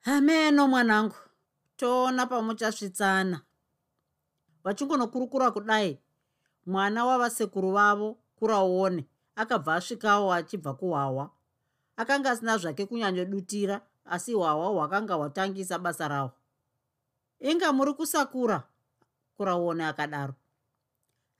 [0.00, 1.16] Hameno mwanangu.
[1.76, 3.40] Toona pamuchasvitsana.
[4.64, 5.98] Vachingonokurukura kudai.
[6.66, 11.30] Mwana wavasekuru vavo kuraone akabva asvikawo achibva kuhwawa
[11.96, 16.32] akanga asina zvake kunyanyodutira asi hwawa hwakanga hwatangisa basa rahwo
[17.40, 18.62] inga muri kusakura
[19.36, 20.34] kuraone akadaro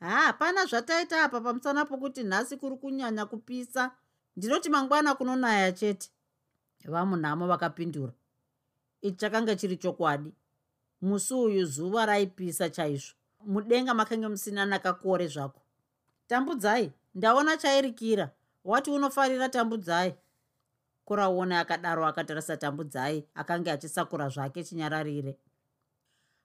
[0.02, 3.90] haapana zvataita apa pamusana pokuti nhasi kuri kunyanya kupisa.
[4.36, 6.10] Ndinoti mangwana kunonaya chete.
[6.84, 8.12] Vamunhamo vakapindura.
[9.02, 10.32] Ichi chakanga chiri chokwadi.
[11.02, 13.14] Musi uyu zuva raipisa chaizvo.
[13.46, 15.60] Mudenga makange musina nakakore zvako.
[16.26, 16.92] Tambudzai.
[17.14, 18.30] Ndaona chairikira.
[18.64, 20.14] Wati unofarira tambudzai.
[21.04, 25.38] Kuraone akadaro akatarisa tambudzai akanga achisakura zvake chinyararire.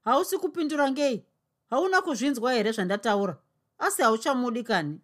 [0.04, 1.26] Hausi kupindura ngei?
[1.70, 3.38] Hauna kuzvinzwa here zvandataura
[3.80, 5.00] asi hauchamudi kani?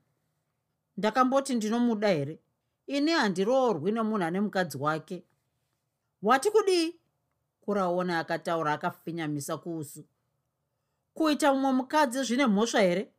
[0.97, 2.39] Ndakamboti ndinomuda here?
[2.87, 5.23] Ini handiroorwi nemunhu ane mukadzi wake.
[6.21, 6.99] Wati kudii
[7.61, 10.05] kuraone akataura akafinyamisa kuusu.
[11.13, 13.13] Kuita mumwe mukadzi zvine mhosva here?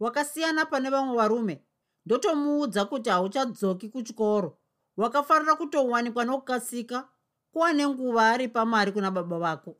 [0.00, 1.62] Wakasiyana pane vamwe varume?
[2.06, 4.58] Ndotomuudza kuti hauchadzoki kuchikoro.
[4.96, 7.08] Wakafanira kutowanikwa nokukasika?
[7.52, 9.76] Kuva nenguva ari pamari kuna baba vako.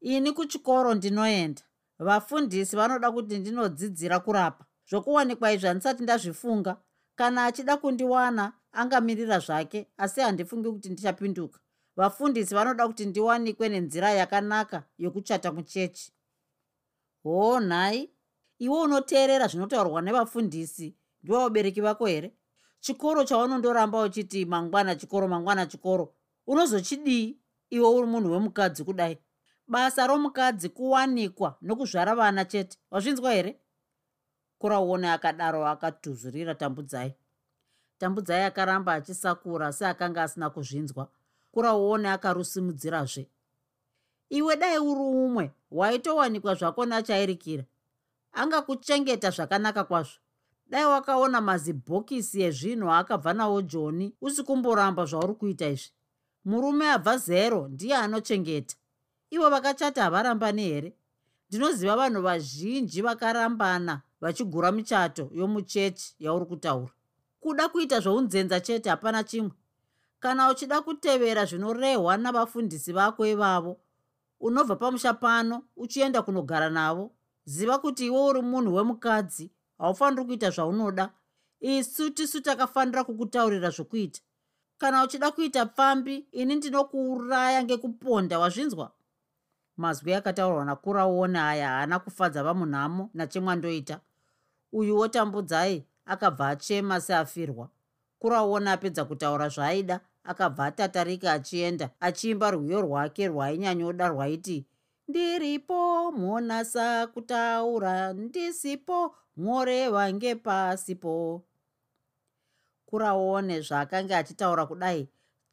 [0.00, 1.62] Ini kuchikoro ndinoenda
[2.02, 4.64] vafundisi vanoda kuti ndinodzidzira kurapa.
[4.90, 6.76] Zvokuwanikwa izvi handisati ndazvifunga.
[7.14, 11.60] Kana achida kundiwana angamirira zvake asi handifungi kuti ndichapinduka.
[11.96, 16.12] Vafundisi vanoda kuti ndiwanikwe nenzira yakanaka yokuchata muchechi.
[17.22, 18.10] Hoo nhai.
[18.58, 22.36] Iwe unoteerera zvinotaurwa nevafundisi ndiwa ubereki vako here?
[22.80, 26.14] Chikoro chaunondoramba uchiti mangwana chikoro mangwana chikoro.
[26.46, 27.38] Unozochidii
[27.70, 29.18] iwe uri munhu wemukadzi kudai
[29.68, 32.78] basa romukadzi kuwanikwa nokuzvara vana chete.
[32.90, 33.60] Wazvinzwa here?
[34.58, 37.14] Kurauone akadaro akatuzurira tambudzai.
[37.98, 41.08] Tambudzai akaramba achisakura seakanga asina kuzvinzwa.
[41.52, 43.28] Kurauone akarusimudzirazve.
[44.30, 47.64] Iwe dai uri umwe waitowanikwa zvako nachairikira.
[48.32, 50.18] Angakuchengeta zvakanaka kwazvo.
[50.66, 55.90] Dai wakaona mazibhokisi ezvinhu akabva nawo joni usikumboramba zvauri kuita izvi.
[56.44, 58.76] Murume abva zero ndiye anochengeta
[59.32, 60.92] ivo vakachata havarambani here?
[61.48, 66.92] Ndinoziva vanhu vazhinji vakarambana vachigura michato yomuchechi yauri kutaura.
[67.40, 69.50] Kuda kuita zvounzenza chete hapana chimwe.
[70.20, 73.76] Kana uchida kutevera zvinorehwa navafundisi vako ivavo
[74.40, 77.10] unobva pamusha pano uchienda kunogara navo
[77.44, 81.10] ziva kuti iwe uri munhu wemukadzi haufaniri kuita zvaunoda.
[81.60, 84.20] Isu tisu takafanira kukutaurira zvokuita.
[84.78, 88.92] Kana uchida kuita pfambi ini ndinokuuraya ngekuponda wazvinzwa
[89.76, 94.00] mazwi akataurwa nakuraone aya haana kufadza vamunhamo nachemwandoita.
[94.72, 97.68] Uyu wotambudzai akabva achema seafirwa.
[98.18, 104.66] Kuraona apedza kutaura zvaaida akabva atatarika achienda achiimba rwiyo rwake rwainyanyoda rwaiti
[105.08, 111.42] ndiripo monasa kutaura ndisipo mworeva ngepasipo.
[112.86, 115.08] Kuraone zvaakanga achitaura kudai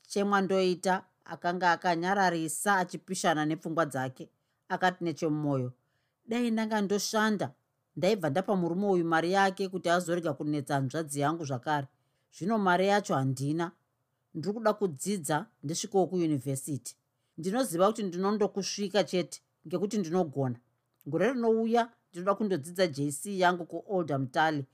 [0.07, 1.03] chemwandoita
[1.33, 4.29] akanga akanyararisa achipishana nepfungwa dzake
[4.69, 5.71] akati nechemumwoyo
[6.29, 7.53] dai ndanga ndoshanda.
[7.95, 11.87] Ndaibva ndapa murume uyu mari yake kuti azorega kunetsa hanzvadzi yangu zvakare.
[12.37, 13.71] Zvino mari yacho handina.
[14.33, 16.95] Ndiri kuda kudzidza ndisvikewo kuyunivhesiti.
[17.37, 20.59] Ndinoziva kuti ndinondokusvika chete ngekuti ndinogona.
[21.05, 24.65] Gore rinouya ndinoda kundodzidza jc yangu kuolder mutali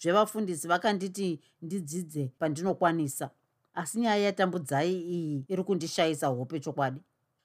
[0.00, 3.30] zvevafundisi vakanditi ndidzidze pandinokwanisa
[3.74, 7.00] asi nyaya yatambudzai iyi iri kundishayisa hope chokwadi.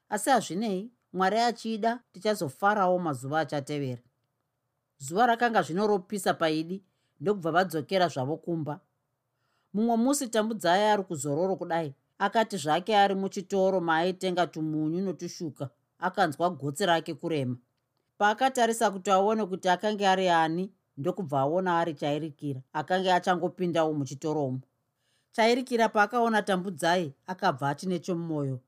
[0.08, 4.02] Asi hazvinei mwari achida tichazofarawo mazuva achatevera.
[4.98, 6.82] Zuva rakanga zvino ropisa paidi
[7.20, 8.80] ndokubva vadzokera zvavo kumba.
[9.72, 16.86] Mumwe musi tambudzai ari kuzororo kudai akati zvake ari muchitoro maaitenga tumunyu notushuka akanzwa gotsi
[16.86, 17.56] rake kurema.
[18.18, 24.60] Paakatarisa kuti aone kuti akange ari ani ndokubva aona ari chairikira akange achangopindawo muchitoromo
[25.38, 28.60] chairikira paakaona tambudzai akabva ati nechomumwoyo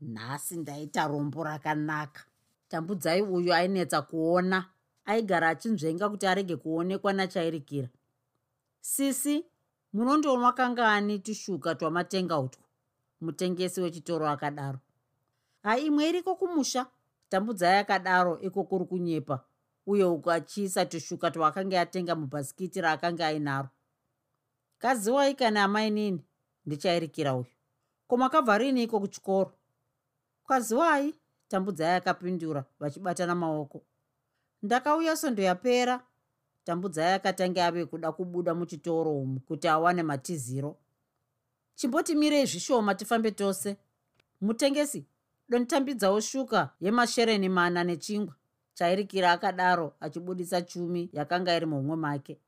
[0.00, 2.20] nhasi ndaita rombo rakanaka.
[2.68, 4.64] Tambudzai uyu ainetsa kuona.
[5.04, 7.88] Aigara achinzvenga kuti arege kuonekwa nachairikira.
[8.80, 9.44] Sisi
[9.92, 12.62] munondonwa kangani tushuka twamatenga utwo
[13.20, 14.78] mutengesi wechitoro akadaro.
[15.62, 16.86] Haimwe iriko kumusha?
[17.28, 19.44] Tambudzai akadaro iko kuri kunyepa.
[19.86, 23.68] Uye uku achiisa tushuka twaakanga atenga mubhasikiti raakanga ainaro
[24.78, 26.24] kaziwai kana amai nini?
[26.66, 27.46] Ndichairikira uyu.
[28.08, 29.52] Komakabva rini iko kuchikoro.
[30.48, 31.14] Kaziwai
[31.48, 33.82] tambudzai akapindura vachibatana maoko.
[34.62, 36.02] Ndakauya sondo yapera
[36.64, 40.76] tambudzai akatanga ave kuda kubuda muchitoro umu kuti awane matiziro.
[41.74, 43.76] Chimbotimirei zvishoma tifambe tose?
[44.40, 45.06] Mutengesi
[45.48, 48.34] donitambidzawo shuka yemashereni mana nechingwa.
[48.74, 52.38] Chairikira akadaro achibudisa chumi yakanga iri muumwe make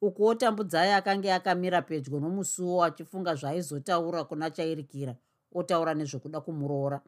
[0.00, 5.14] ukuwo tambudzai akanga akamira pedyo nomusuwo achifunga zvaaizotaura kuna chairikira
[5.54, 7.00] otaura nezvekuda kumuroora.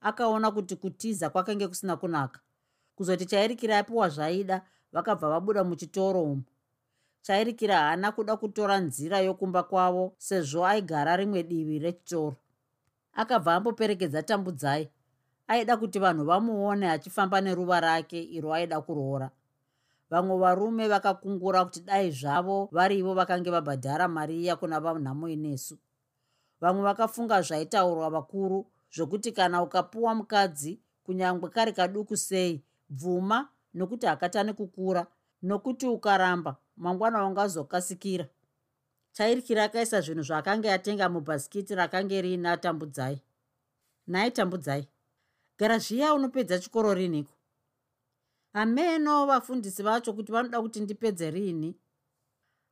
[0.00, 2.40] Akaona kuti kutiza kwakanga kusina kunaka.
[2.96, 6.42] Kuzoti chairikira apiwa zvaida vakabva vabuda muchitoro umu.
[7.22, 12.36] Chairikira haana kuda kutora nzira yokumba kwavo sezvo aigara rimwe divi rechitoro.
[13.12, 14.88] Akabva amboperekedza tambudzai.
[15.48, 19.30] Aida kuti vanhu vamuone achifamba neruva rake iro aida kuroora
[20.14, 25.78] vamwe varume vakakungura kuti dai zvavo varivo vakange vabhadhara mari iya kuna vanhamo inesu.
[26.60, 34.52] Vamwe vakafunga zvaitaurwa vakuru zvokuti kana ukapuwa mukadzi kunyange kari kaduku sei bvuma nokuti hakatani
[34.52, 35.06] kukura
[35.42, 38.26] nokuti ukaramba mangwana ungazokasikira.
[39.12, 43.22] Chairikira akaisa zvinhu zvaakanga yatenga mubhasikiti rakange riina tambudzai
[44.06, 44.88] nhai tambudzai.
[45.58, 47.33] Gara zviya unopedza chikoro riniko
[48.54, 51.76] ameno vafundisi vacho kuti vanoda kuti ndipedze rini.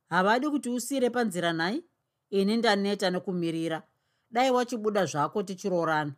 [0.09, 1.83] Havadi kuti usiyire panzira nhai
[2.29, 3.83] ini ndaneta nekumirira.
[4.31, 6.13] Dai wachibuda zvako tichiroorana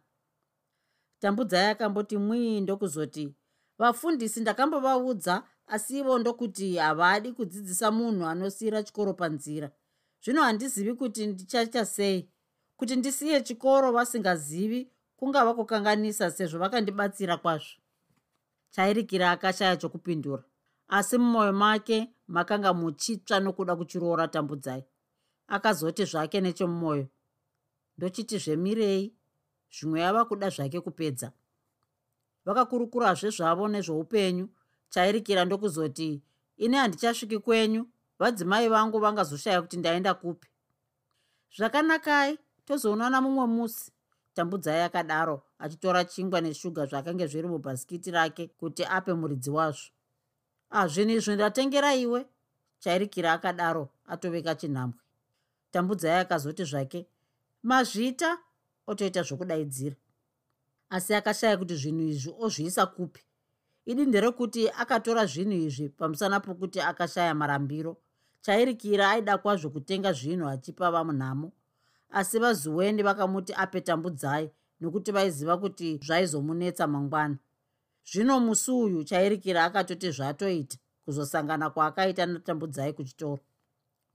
[1.19, 3.35] tambudzai akamboti mwii ndokuzoti
[3.77, 9.71] vafundisi ndakambovaudza asi ivo ndokuti havadi kudzidzisa munhu anosiyira chikoro panzira.
[10.23, 12.29] Zvino handizivi kuti ndichaita sei.
[12.77, 17.84] Kuti ndisiye chikoro vasingazivi kungava kukanganisa sezvo vakandibatsira kwazvo
[18.75, 20.43] chairikira akashaya chokupindura.
[20.87, 24.83] Asi mumwoyo make makanga muchitsva nokuda kuchiroora tambudzai.
[25.47, 27.07] Akazoti zvake nechemumwoyo
[27.97, 29.13] ndochiti zvemirei?
[29.71, 31.31] Zvimwe yava kuda zvake kupedza.
[32.45, 34.49] Vakakurukurazve zvavo nezvoupenyu.
[34.89, 36.21] Chairikira ndokuzoti
[36.57, 37.87] ini handichasviki kwenyu.
[38.19, 40.47] Vadzimai vangu vangazoshaya kuti ndaenda kupi?
[41.57, 43.91] Zvakanakai tozoonana mumwe musi
[44.33, 49.89] tambudzai akadaro achitora chingwa neshuga zvakange zviri mubhasikiti rake kuti ape muridzi wazvo.
[50.69, 52.25] Azvini izvi ndatengera iwe
[52.79, 54.99] chairikira akadaro atoveka chinhambwe.
[55.71, 57.07] Tambudzai akazoti zvake
[57.63, 58.37] mazvita
[58.87, 59.95] otoita zvokudaidzira.
[60.89, 63.21] Asi akashaya kuti zvinhu izvi ozviisa kupi?
[63.85, 67.97] Idi nderekuti akatora zvinhu izvi pamusana pokuti akashaya marambiro.
[68.41, 71.51] Chairikira aida kwazvo kutenga zvinhu achipa vamunhamo
[72.15, 77.37] asi vazuweni vakamuti ape tambudzai nokuti vaiziva kuti zvaizomunetsa mangwana.
[78.11, 83.39] Zvino musi uyu chairikira akatoti zvatoita kuzosangana kwaakaita natambudzai kuchitoro.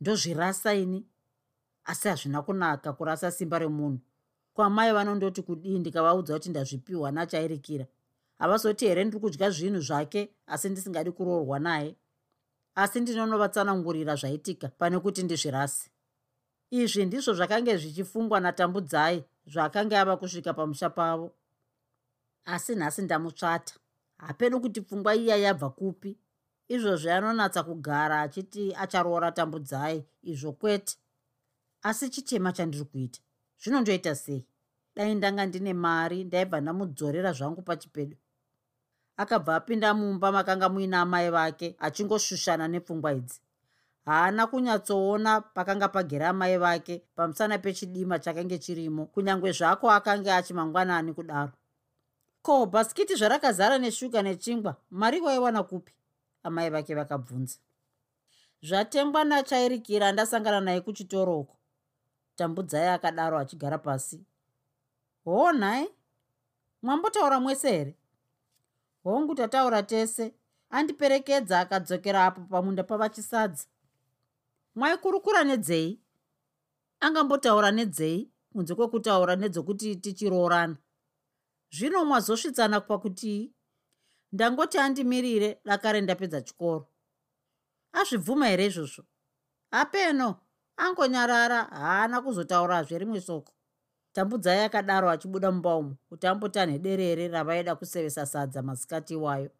[0.00, 1.06] Ndozvirasa ini?
[1.84, 4.00] Asi hazvina kunaka kurasa simba remunhu.
[4.54, 7.86] Kwamai vanondoti kudii ndikavaudza kuti ndazvipiwa nachairikira
[8.38, 11.96] havazoti here ndiri kudya zvinhu zvake asi ndisingadi kuroorwa naye?
[12.74, 15.90] Asi ndinonovatsanangurira zvaitika pane kuti ndizvirasi
[16.70, 21.32] izvi ndizvo zvakange zvichifungwa natambudzai zvaakanga ava kusvika pamusha pavo.
[22.44, 23.74] Asi nhasi ndamutsvata.
[24.18, 26.18] Hapeno kuti pfungwa iya yabva kupi?
[26.68, 30.96] Izvozvi anonatsa kugara achiti acharoora tambudzai izvo kwete.
[31.82, 33.20] Asi chitema chandiri kuita
[33.62, 34.46] zvinondoita sei?
[34.96, 38.16] Dai ndanga ndine mari ndaibva ndamudzorera zvangu pachipedo
[39.16, 43.40] akabva apinda mumba makanga muine amai vake achingoshushana nepfungwa idzi
[44.06, 51.52] haana kunyatsoona pakanga pagere amai vake pamusana pechidima chakange chirimo kunyange zvako akanga achimangwanani kudaro.
[52.42, 55.92] Ko bhasikiti zvarakazara neshuga nechingwa mari waiwana kupi?
[56.42, 57.58] Amai vake vakabvunza.
[58.62, 61.56] Zvatengwa nachairikira ndasangana naye kuchitoroko
[62.36, 64.24] tambudzai akadaro achigara pasi.
[65.24, 65.88] Hoo nhai
[66.82, 67.96] mwambotaura mwese here?
[69.04, 70.34] Hongu tataura tese.
[70.70, 73.66] Andiperekedza akadzokera apo pamunda pavachisadza
[74.80, 76.00] mwaikurukura nedzei?
[77.00, 78.32] Angambotaura nedzei?
[78.52, 80.76] Kunze kwekutaura nedzokuti tichiroorana.
[81.72, 83.54] Zvino mwazosvitsana pakutii
[84.32, 86.88] ndangoti andimirire dakare ndapedza chikoro.
[87.92, 89.04] Azvibvuma here izvozvo?
[89.70, 90.40] Hapeno!
[90.76, 93.52] Angonyarara haana kuzotaurazve rimwe soko.
[94.12, 99.50] Tambudzai akadaro achibuda mumba umo kuti ambotanhe derere ravaida kusevesa sadza masikati iwayo.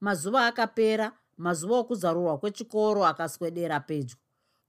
[0.00, 4.16] Mazuva akapera mazuva okuzarurwa kwechikoro akaswedera pedyo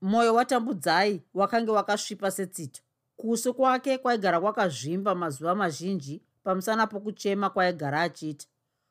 [0.02, 2.80] mwoyo watambudzai wakange wakasvipa setsito
[3.16, 8.46] kusi kwake kwaigara kwakazvimba mazuva mazhinji pamusana pokuchema kwaigara achiita.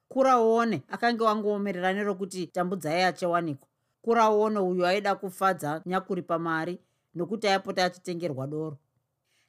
[0.10, 3.67] Kuraone akange wangoomerera nerokuti tambudzai achawanikwa.
[4.02, 6.80] Kuraone uyo aida kufadza nyakuripa mari
[7.15, 8.78] nokuti aipota achitengerwa doro.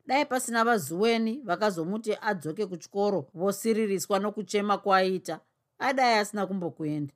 [0.06, 5.40] Dai pasina vazuweni vakazomuti adzoke kuchikoro vosiririswa nokuchema kwaaiita
[5.78, 7.14] adai asina kumbokuenda.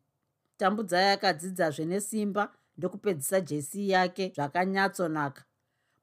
[0.57, 5.44] Tambudzai akadzidzazve nesimba ndokupedzisa jesi yake zvakanyatsonaka.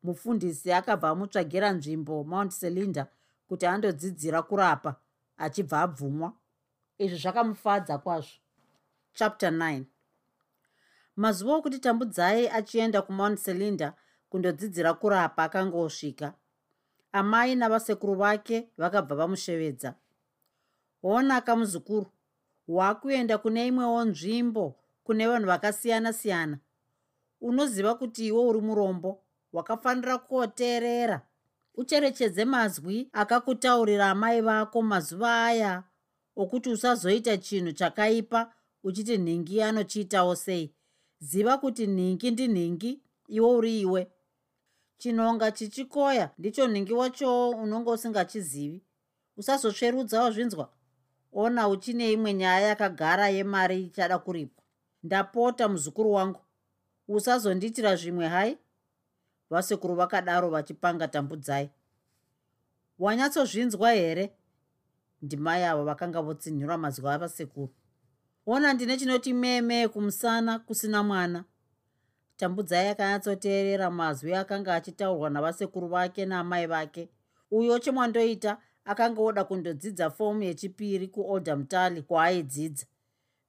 [0.03, 3.07] Mufundisi akabva amutsvagira nzvimbo mount selinda
[3.47, 4.95] kuti andodzidzira kurapa
[5.37, 6.33] achibva abvumwa.
[6.97, 8.37] Izvi zvakamufadza kwazvo.
[9.13, 9.83] Chapter 9
[11.15, 13.93] mazuva okuti tambudzai achienda kumount selinda
[14.29, 16.33] kundodzidzira kurapa akanga osvika
[17.11, 19.95] amai navasekuru vake vakabva vamushevedza.
[21.01, 22.11] Hoonaka muzukuru
[22.67, 24.78] waakuenda kune imwewo nzvimbo
[25.09, 26.57] kune vanhu vakasiyana-siyana
[27.41, 31.21] unoziva kuti iwe uri murombo wakafanira koteerera
[31.75, 35.83] ucherechedze mazwi akakutaurira amai vako mazuva aya
[36.35, 38.53] okuti usazoita chinhu chakaipa
[38.83, 40.73] uchiti nhingi anochiitawo sei.
[41.19, 44.11] Ziva kuti nhingi ndinhingi iwe uri iwe.
[44.97, 48.83] Chinonga chichikoya ndicho nhingi wachowo unonge usingachizivi.
[49.37, 50.69] Usazotsverudzawo zvinzwa.
[51.33, 54.58] Ona uchine imwe nyaya yakagara yemari ichada kuripwa
[55.03, 56.41] ndapota muzukuru wangu.
[57.07, 58.57] Usazondiitira zvimwe hai?
[59.49, 61.69] Vasekuru vakadaro vachipanga tambudzai.
[62.99, 64.33] Wanyatsozvinzwa here?
[65.21, 67.73] Ndimai avo vakanga votsinhira mazwi avasekuru.
[68.45, 71.43] Ona ndine chinoti meme kumusana kusina mwana.
[72.37, 77.09] Tambudzai akanyatsoteerera mazwi akanga achitaurwa navasekuru vake naamai vake.
[77.51, 82.85] Uyo chemwandoita akanga oda kundodzidza fomu yechipiri kuolder mutali kwaaidzidza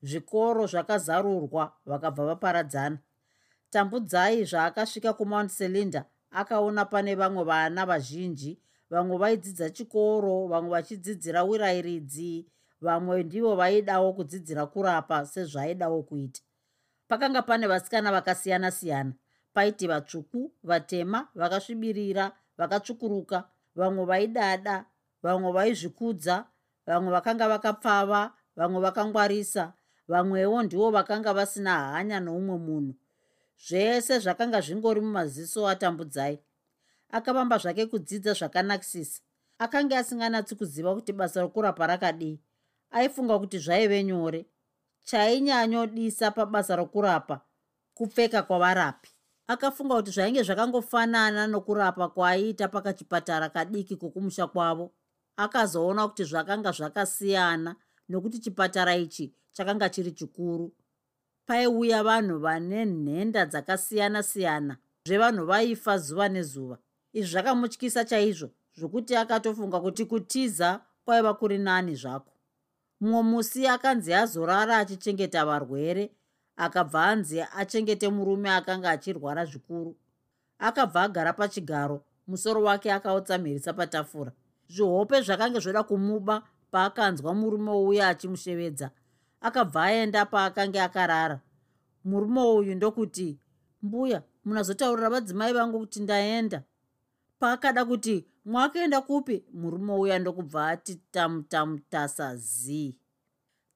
[0.03, 2.99] zvikoro zvakazarurwa vakabva vaparadzana.
[3.71, 12.47] Tambudzai zvaakasvika kumount cylinder akaona pane vamwe vana vazhinji vamwe vaidzidza chikoro vamwe vachidzidzira wirairidzi
[12.81, 16.41] vamwe ndivo vaidawo kudzidzira kurapa sezvaaidawo kuita.
[17.09, 19.13] Pakanga pane vasikana vakasiyana-siyana
[19.53, 23.45] paiti vatsvuku vatema vakasvibirira vakatsvukuruka
[23.75, 24.85] vamwe vaidada
[25.23, 26.45] vamwe vaizvikudza
[26.87, 29.73] vamwe vakanga vakapfava vamwe vakangwarisa
[30.11, 32.95] vamwewo ndivo vakanga vasina hanya noumwe munhu.
[33.67, 36.39] Zvese zvakanga zvingori mumaziso atambudzai.
[37.11, 39.21] Akavamba zvake kudzidza zvakanakisisa.
[39.59, 42.41] Akanga asinganatsi kuziva kuti basa rokurapa rakadii.
[42.91, 44.47] Aifunga kuti zvaive nyore.
[45.05, 47.41] Chainyanyodisa pabasa rokurapa
[47.95, 49.11] kupfeka kwavarapi.
[49.47, 54.93] Akafunga kuti zvainge zvakangofanana nokurapa kwaaiita pakachipatara kadiki kokumusha kwavo.
[55.37, 57.77] Akazoona kuti zvakanga zvakasiyana
[58.11, 60.73] nokuti chipatara ichi chakanga chiri chikuru.
[61.47, 66.79] Paiuya vanhu vane nhenda dzakasiyana-siyana zvevanhu vaifa zuva nezuva.
[67.13, 72.33] Izvi zvakamutyisa chaizvo zvokuti akatofunga kuti kutiza kwaiva kuri nani zvako.
[73.01, 76.11] Mumwe musi akanzi azorara achichengeta varwere
[76.57, 79.97] akabva anzi achengete murume akanga achirwara zvikuru.
[80.59, 84.33] Akabva agara pachigaro musoro wake akautsamhirisa patafura.
[84.69, 88.91] Zvihope zvakange zvoda kumuba paakanzwa murume uya achimushevedza
[89.41, 91.41] akabva aenda paakanga akarara.
[92.05, 93.39] Murume uyu ndokuti
[93.83, 96.63] mbuya munazotaurira vadzimai vangu kuti ndaenda.
[97.39, 99.45] Paakada kuti mwakaenda kupi?
[99.53, 102.97] Murume uya ndokubva ati tamutamutasa zii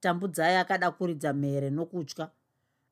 [0.01, 2.31] tambudzai akada kuridza mhere nokutya.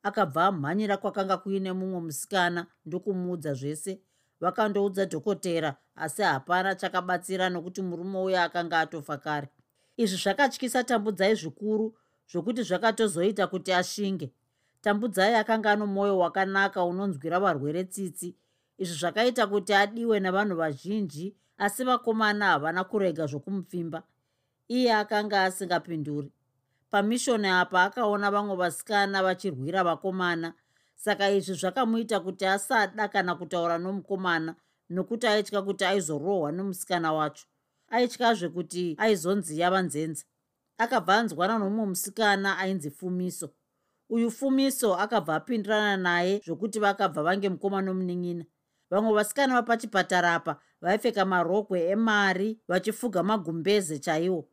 [0.03, 4.01] Akabva amhanyira kwakanga kuine mumwe musikana ndokumuudza zvese.
[4.41, 9.49] Vakandoudza dhokotera asi hapana chakabatsira nokuti murume uya akanga atofa kare
[9.97, 11.95] izvi zvakatyisa tambudzai zvikuru
[12.30, 14.32] zvokuti zvakatozoita kuti ashinge.
[14.80, 18.36] Tambudzai akanga ano mwoyo wakanaka unonzwira varwere tsitsi.
[18.78, 24.03] Izvi zvakaita kuti adiwe navanhu vazhinji asi vakomana havana kurega zvokumupfimba.
[24.68, 26.32] Iye akanga asingapinduri.
[26.90, 30.55] Pamishoni apa akaona vamwe vasikana vachirwira vakomana.
[30.95, 34.55] Saka izvi zvakamuita kuti asada kana kutaura nomukomana
[34.90, 37.47] nokuti aitya kuti aizorohwa nomusikana wacho
[37.93, 40.24] aityazve kuti aizonzi yava nzenza.
[40.78, 43.49] Akabva anzwana nomumwe musikana ainzi fumiso.
[44.09, 48.45] Uyu fumiso akabva apindirana naye zvokuti vakabva vange mukoma nomunin'ina
[48.90, 54.49] vamwe vasikana vapachipatara apa vaipfeka marogwe emari vachifuga magumbeze chaiwo.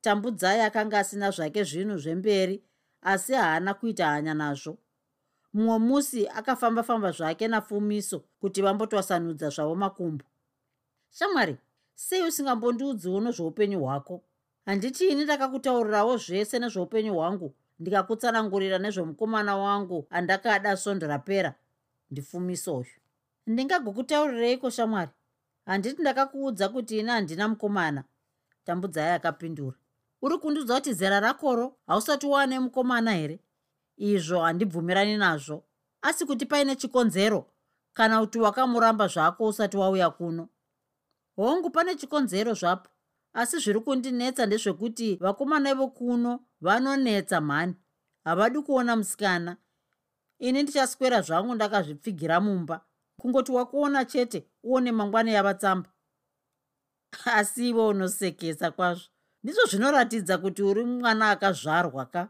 [0.00, 2.64] Tambudzai akanga asina zvake zvinhu zvemberi
[3.02, 4.78] asi haana kuita hanya nazvo.
[5.52, 10.24] Mumwe musi akafamba-famba zvake nafumiso kuti vambotwasanudza zvavo makumbo.
[11.10, 11.56] Shamwari
[12.06, 14.22] sei usingambondiudziwo nezveupenyu hwako.
[14.66, 21.54] Handiti ini ndakakutaurirawo zvese nezveupenyu hwangu ndikakutsanangurira nezvemukomana wangu andakada sondo rapera.
[22.10, 22.96] Ndifumiso uyu
[23.46, 25.10] ndingagokutaurireiko shamwari?
[25.66, 28.04] Handiti ndakakuudza kuti ini handina mukomana.
[28.64, 29.76] Tambudzai akapindura.
[30.22, 33.38] Uri kundiudza kuti zera rakoro hausati wane mukomana here?
[33.96, 35.64] Izvo handibvumirani nazvo.
[36.02, 37.46] Asi kuti paine chikonzero
[37.92, 40.48] kana kuti wakamuramba zvako usati wauya kuno
[41.36, 42.88] hongu pane chikonzero zvapo.
[43.34, 47.74] Asi zviri kundinetsa ndezvekuti vakomana vokuno vanonetsa mhani.
[48.24, 49.56] Havadi kuona musikana.
[50.38, 52.80] Ini ndichaswera zvangu ndakazvipfigira mumba.
[53.20, 55.90] Kungoti wakuona chete uone mangwana yavatsamba.
[57.24, 59.08] Asi ivo unosekesa kwazvo.
[59.42, 62.28] Ndizvo zvinoratidza kuti uri mwana akazvarwa ka?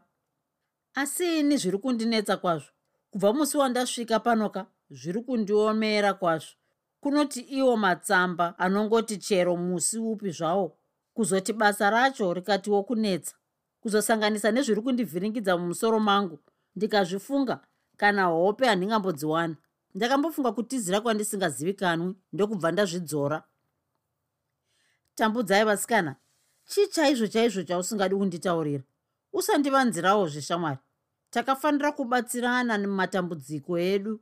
[0.94, 2.70] Asi ini zviri kundinetsa kwazvo.
[3.11, 6.61] Kubva musi wandasvika pano ka zviri kundiomera kwazvo
[7.03, 10.78] kunoti iwo matsamba anongoti chero musi upi zvawo
[11.14, 13.34] kuzoti basa racho rikatiwo kunetsa
[13.80, 16.38] kuzosanganisa nezviri kundivhiringidza mumusoro mangu
[16.76, 17.61] ndikazvifunga
[17.96, 19.57] kana hope handingambodziwana.
[19.94, 23.42] Ndakambofunga kutizira kwandisingazivikanwi ndokubva ndazvidzora.
[25.14, 26.16] Tambudzai vasikana
[26.64, 28.84] chii chaizvo chaizvo chausingadi kunditaurira?
[29.32, 30.78] Usandivanzirawo zveshamwari
[31.30, 34.20] takafanira kubatsirana mumatambudziko edu.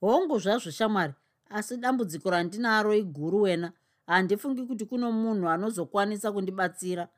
[0.00, 1.14] Hongu zvazvo shamwari
[1.50, 3.72] asi dambudziko randinaro iguru wena
[4.06, 7.08] handifungi kuti kuno munhu anozokwanisa kundibatsira.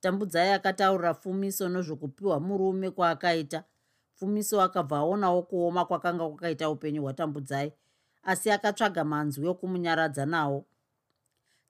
[0.00, 3.64] Tambudzai akataurira fumiso nozvokupiwa murume kwaakaita.
[4.14, 7.72] Fumiso akabva aonawo kuoma kwakanga kwakaita upenyu hwatambudzai
[8.22, 10.64] asi akatsvaga manzwi okumunyaradza nawo.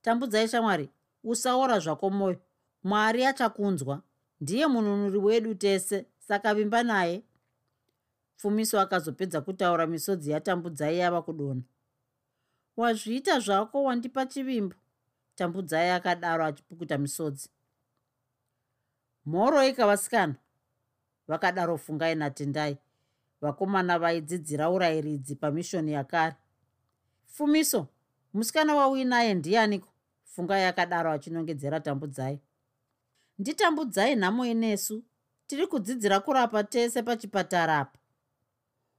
[0.02, 0.90] Tambudzai shamwari
[1.24, 2.40] usaora zvako mwoyo
[2.84, 4.02] mwari achakunzwa.
[4.40, 7.22] Ndiye mununuri wedu tese saka vimba naye
[8.36, 11.62] pfumiso akazopedza kutaura misodzi yatambudzai yava kudona
[12.76, 14.76] wazviita zvako wandipa chivimbo?
[15.34, 17.48] Tambudzai akadaro achipukuta misodzi.
[19.26, 20.34] Mhoroika vasikana.
[21.28, 22.78] Vakadaro fungai natendai.
[23.40, 26.36] Vakomana vaidzidzira urayiridzi pamishoni yakare.
[27.26, 27.88] Fumiso
[28.34, 29.88] musikana wauyi naye ndianiko?
[30.24, 32.40] Fungai akadaro achinongedzera tambudzai.
[33.38, 35.04] Nditambudzai nhamo inesu.
[35.46, 37.98] Tiri kudzidzira kurapa tese pachipatara apa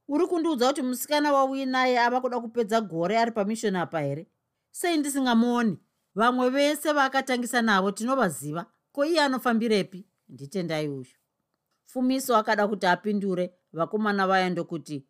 [0.08, 4.26] uri kundiudza kuti musikana wauyi naye ava kuda kupedza gore ari pamishoni apa here?
[4.70, 5.78] Sei ndisingamuoni
[6.14, 8.66] vamwe vese vaakatangisa navo tinovaziva.
[8.92, 10.06] Ko iye anofambirepi?
[10.28, 11.06] Nditendai uyu.
[11.86, 13.54] Fumiso akada kuti apindure.
[13.72, 15.06] Vakomana vaya ndokuti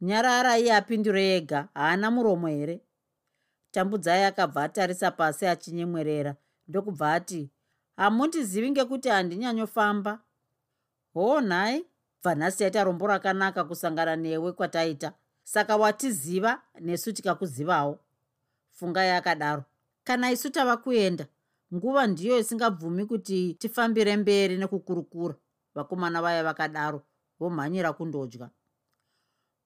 [0.00, 1.68] nyarara iye apindure ega.
[1.74, 2.80] Haana muromo here?
[3.70, 6.36] Tambudzai akabva atarisa pasi achinyemwerera.
[6.68, 7.50] Ndokubva ati
[7.96, 10.20] hamundizivi ngekuti handinyanyofamba
[11.14, 11.86] hoo nhai
[12.22, 15.12] bva nhasi yaita rombo rakanaka kusangana newe kwataita.
[15.44, 17.98] Saka watiziva nesu tikakuzivawo.
[18.70, 19.64] Fungai akadaro
[20.04, 21.26] kana isu tava kuenda
[21.74, 25.34] nguva ndiyo isingabvumi kuti tifambire mberi nekukurukura
[25.74, 27.02] vakomana vaya vakadaro
[27.40, 28.50] vomhanyira kundodya.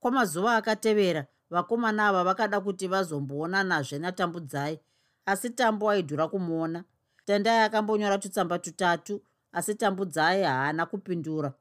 [0.00, 4.80] Kwamazuva akatevera vakomana ava vakada kuti vazomboonanazve natambudzai
[5.26, 6.84] asi tambo aidhura kumuona.
[7.24, 11.52] Tandai akambonyora tutsamba tutatu asi tambudzai haana kupindura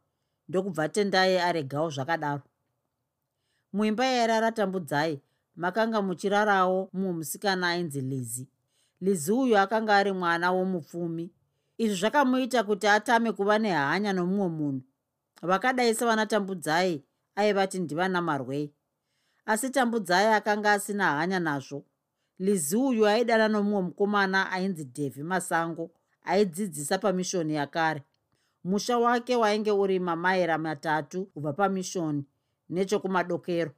[0.49, 2.43] ndokubva tendai aregawo zvakadaro.
[3.73, 5.21] Muimba yairara tambudzai
[5.55, 8.47] makanga muchirarawo mumwe musikana ainzi lizi
[9.01, 11.31] lizi uyu akanga ari mwana womupfumi.
[11.77, 14.81] Izvi zvakamuita kuti atame kuva nehanya nomumwe munhu.
[15.41, 17.03] Vakadai sevana tambudzai
[17.35, 18.73] aivati ndivana marwei
[19.45, 21.85] asi tambudzai akanga asina hanya nazvo.
[22.39, 25.91] Lizi uyu aidana nomumwe mukomana ainzi dhevhi masango
[26.23, 28.03] aidzidzisa pamishoni yakare
[28.65, 32.25] musha wake wainge uri mamaira matatu kubva pamishoni
[32.69, 33.71] nechokumadokero.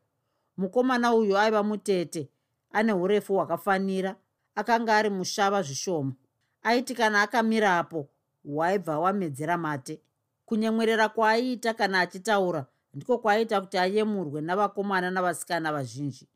[0.57, 2.29] Mukomana uyu aiva mutete
[2.71, 4.15] ane urefu hwakafanira
[4.55, 6.13] akanga ari mushava zvishoma.
[6.63, 8.09] Aiti kana akamirapo
[8.45, 10.01] hwaibva wamedzera mate.
[10.45, 16.27] Kunyemwerera kwaaiita kana achitaura ndiko kwaiita kuti ayemurwe navakomana navasikana vazhinji.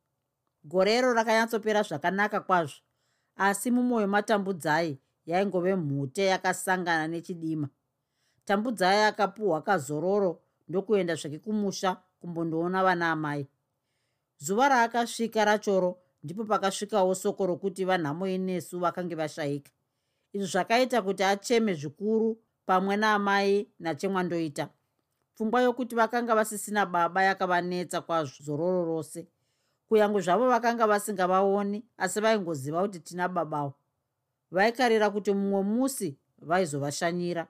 [0.63, 2.79] Gorero rakanyatsopera zvakanaka kwazvo
[3.35, 7.69] asi mumwoyo matambudzai yaingove mhute yakasangana nechidima
[8.51, 13.47] tambudzai akapuhwa kazororo ndokuenda zvake kumusha kumbondoona vana amai.
[14.37, 19.71] Zuva raakasvika rachoro ndipo pakasvikawo soko rokuti vanhamo inesu vakange vashayika
[20.33, 24.69] izvi zvakaita kuti acheme zvikuru pamwe naamai nachemwandoita.
[25.35, 29.27] Pfungwa yokuti vakanga vasisina baba yakavanetsa kwazvo zororo rose.
[29.87, 33.73] Kunyange zvavo vakanga vasingavaoni asi vaingoziva kuti tina babawo.
[34.51, 37.47] Vaikarira kuti mumwe musi vaizovashanyira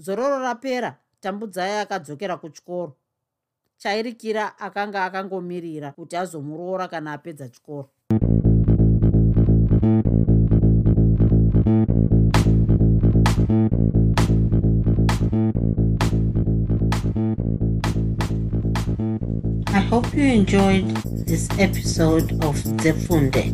[0.00, 2.96] zororo rapera tambudzai akadzokera kuchikoro
[3.76, 7.88] chairikira akanga akangomirira kuti azomuroora kana apedza chikoro
[19.72, 20.88] I hope you enjoyed
[21.26, 23.44] this episode of Zefunde.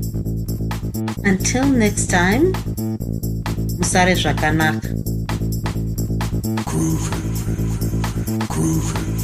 [1.25, 2.53] Until next time,
[3.79, 5.06] Musare Zvakanaka.
[6.77, 7.09] groove,
[8.49, 9.16] groove.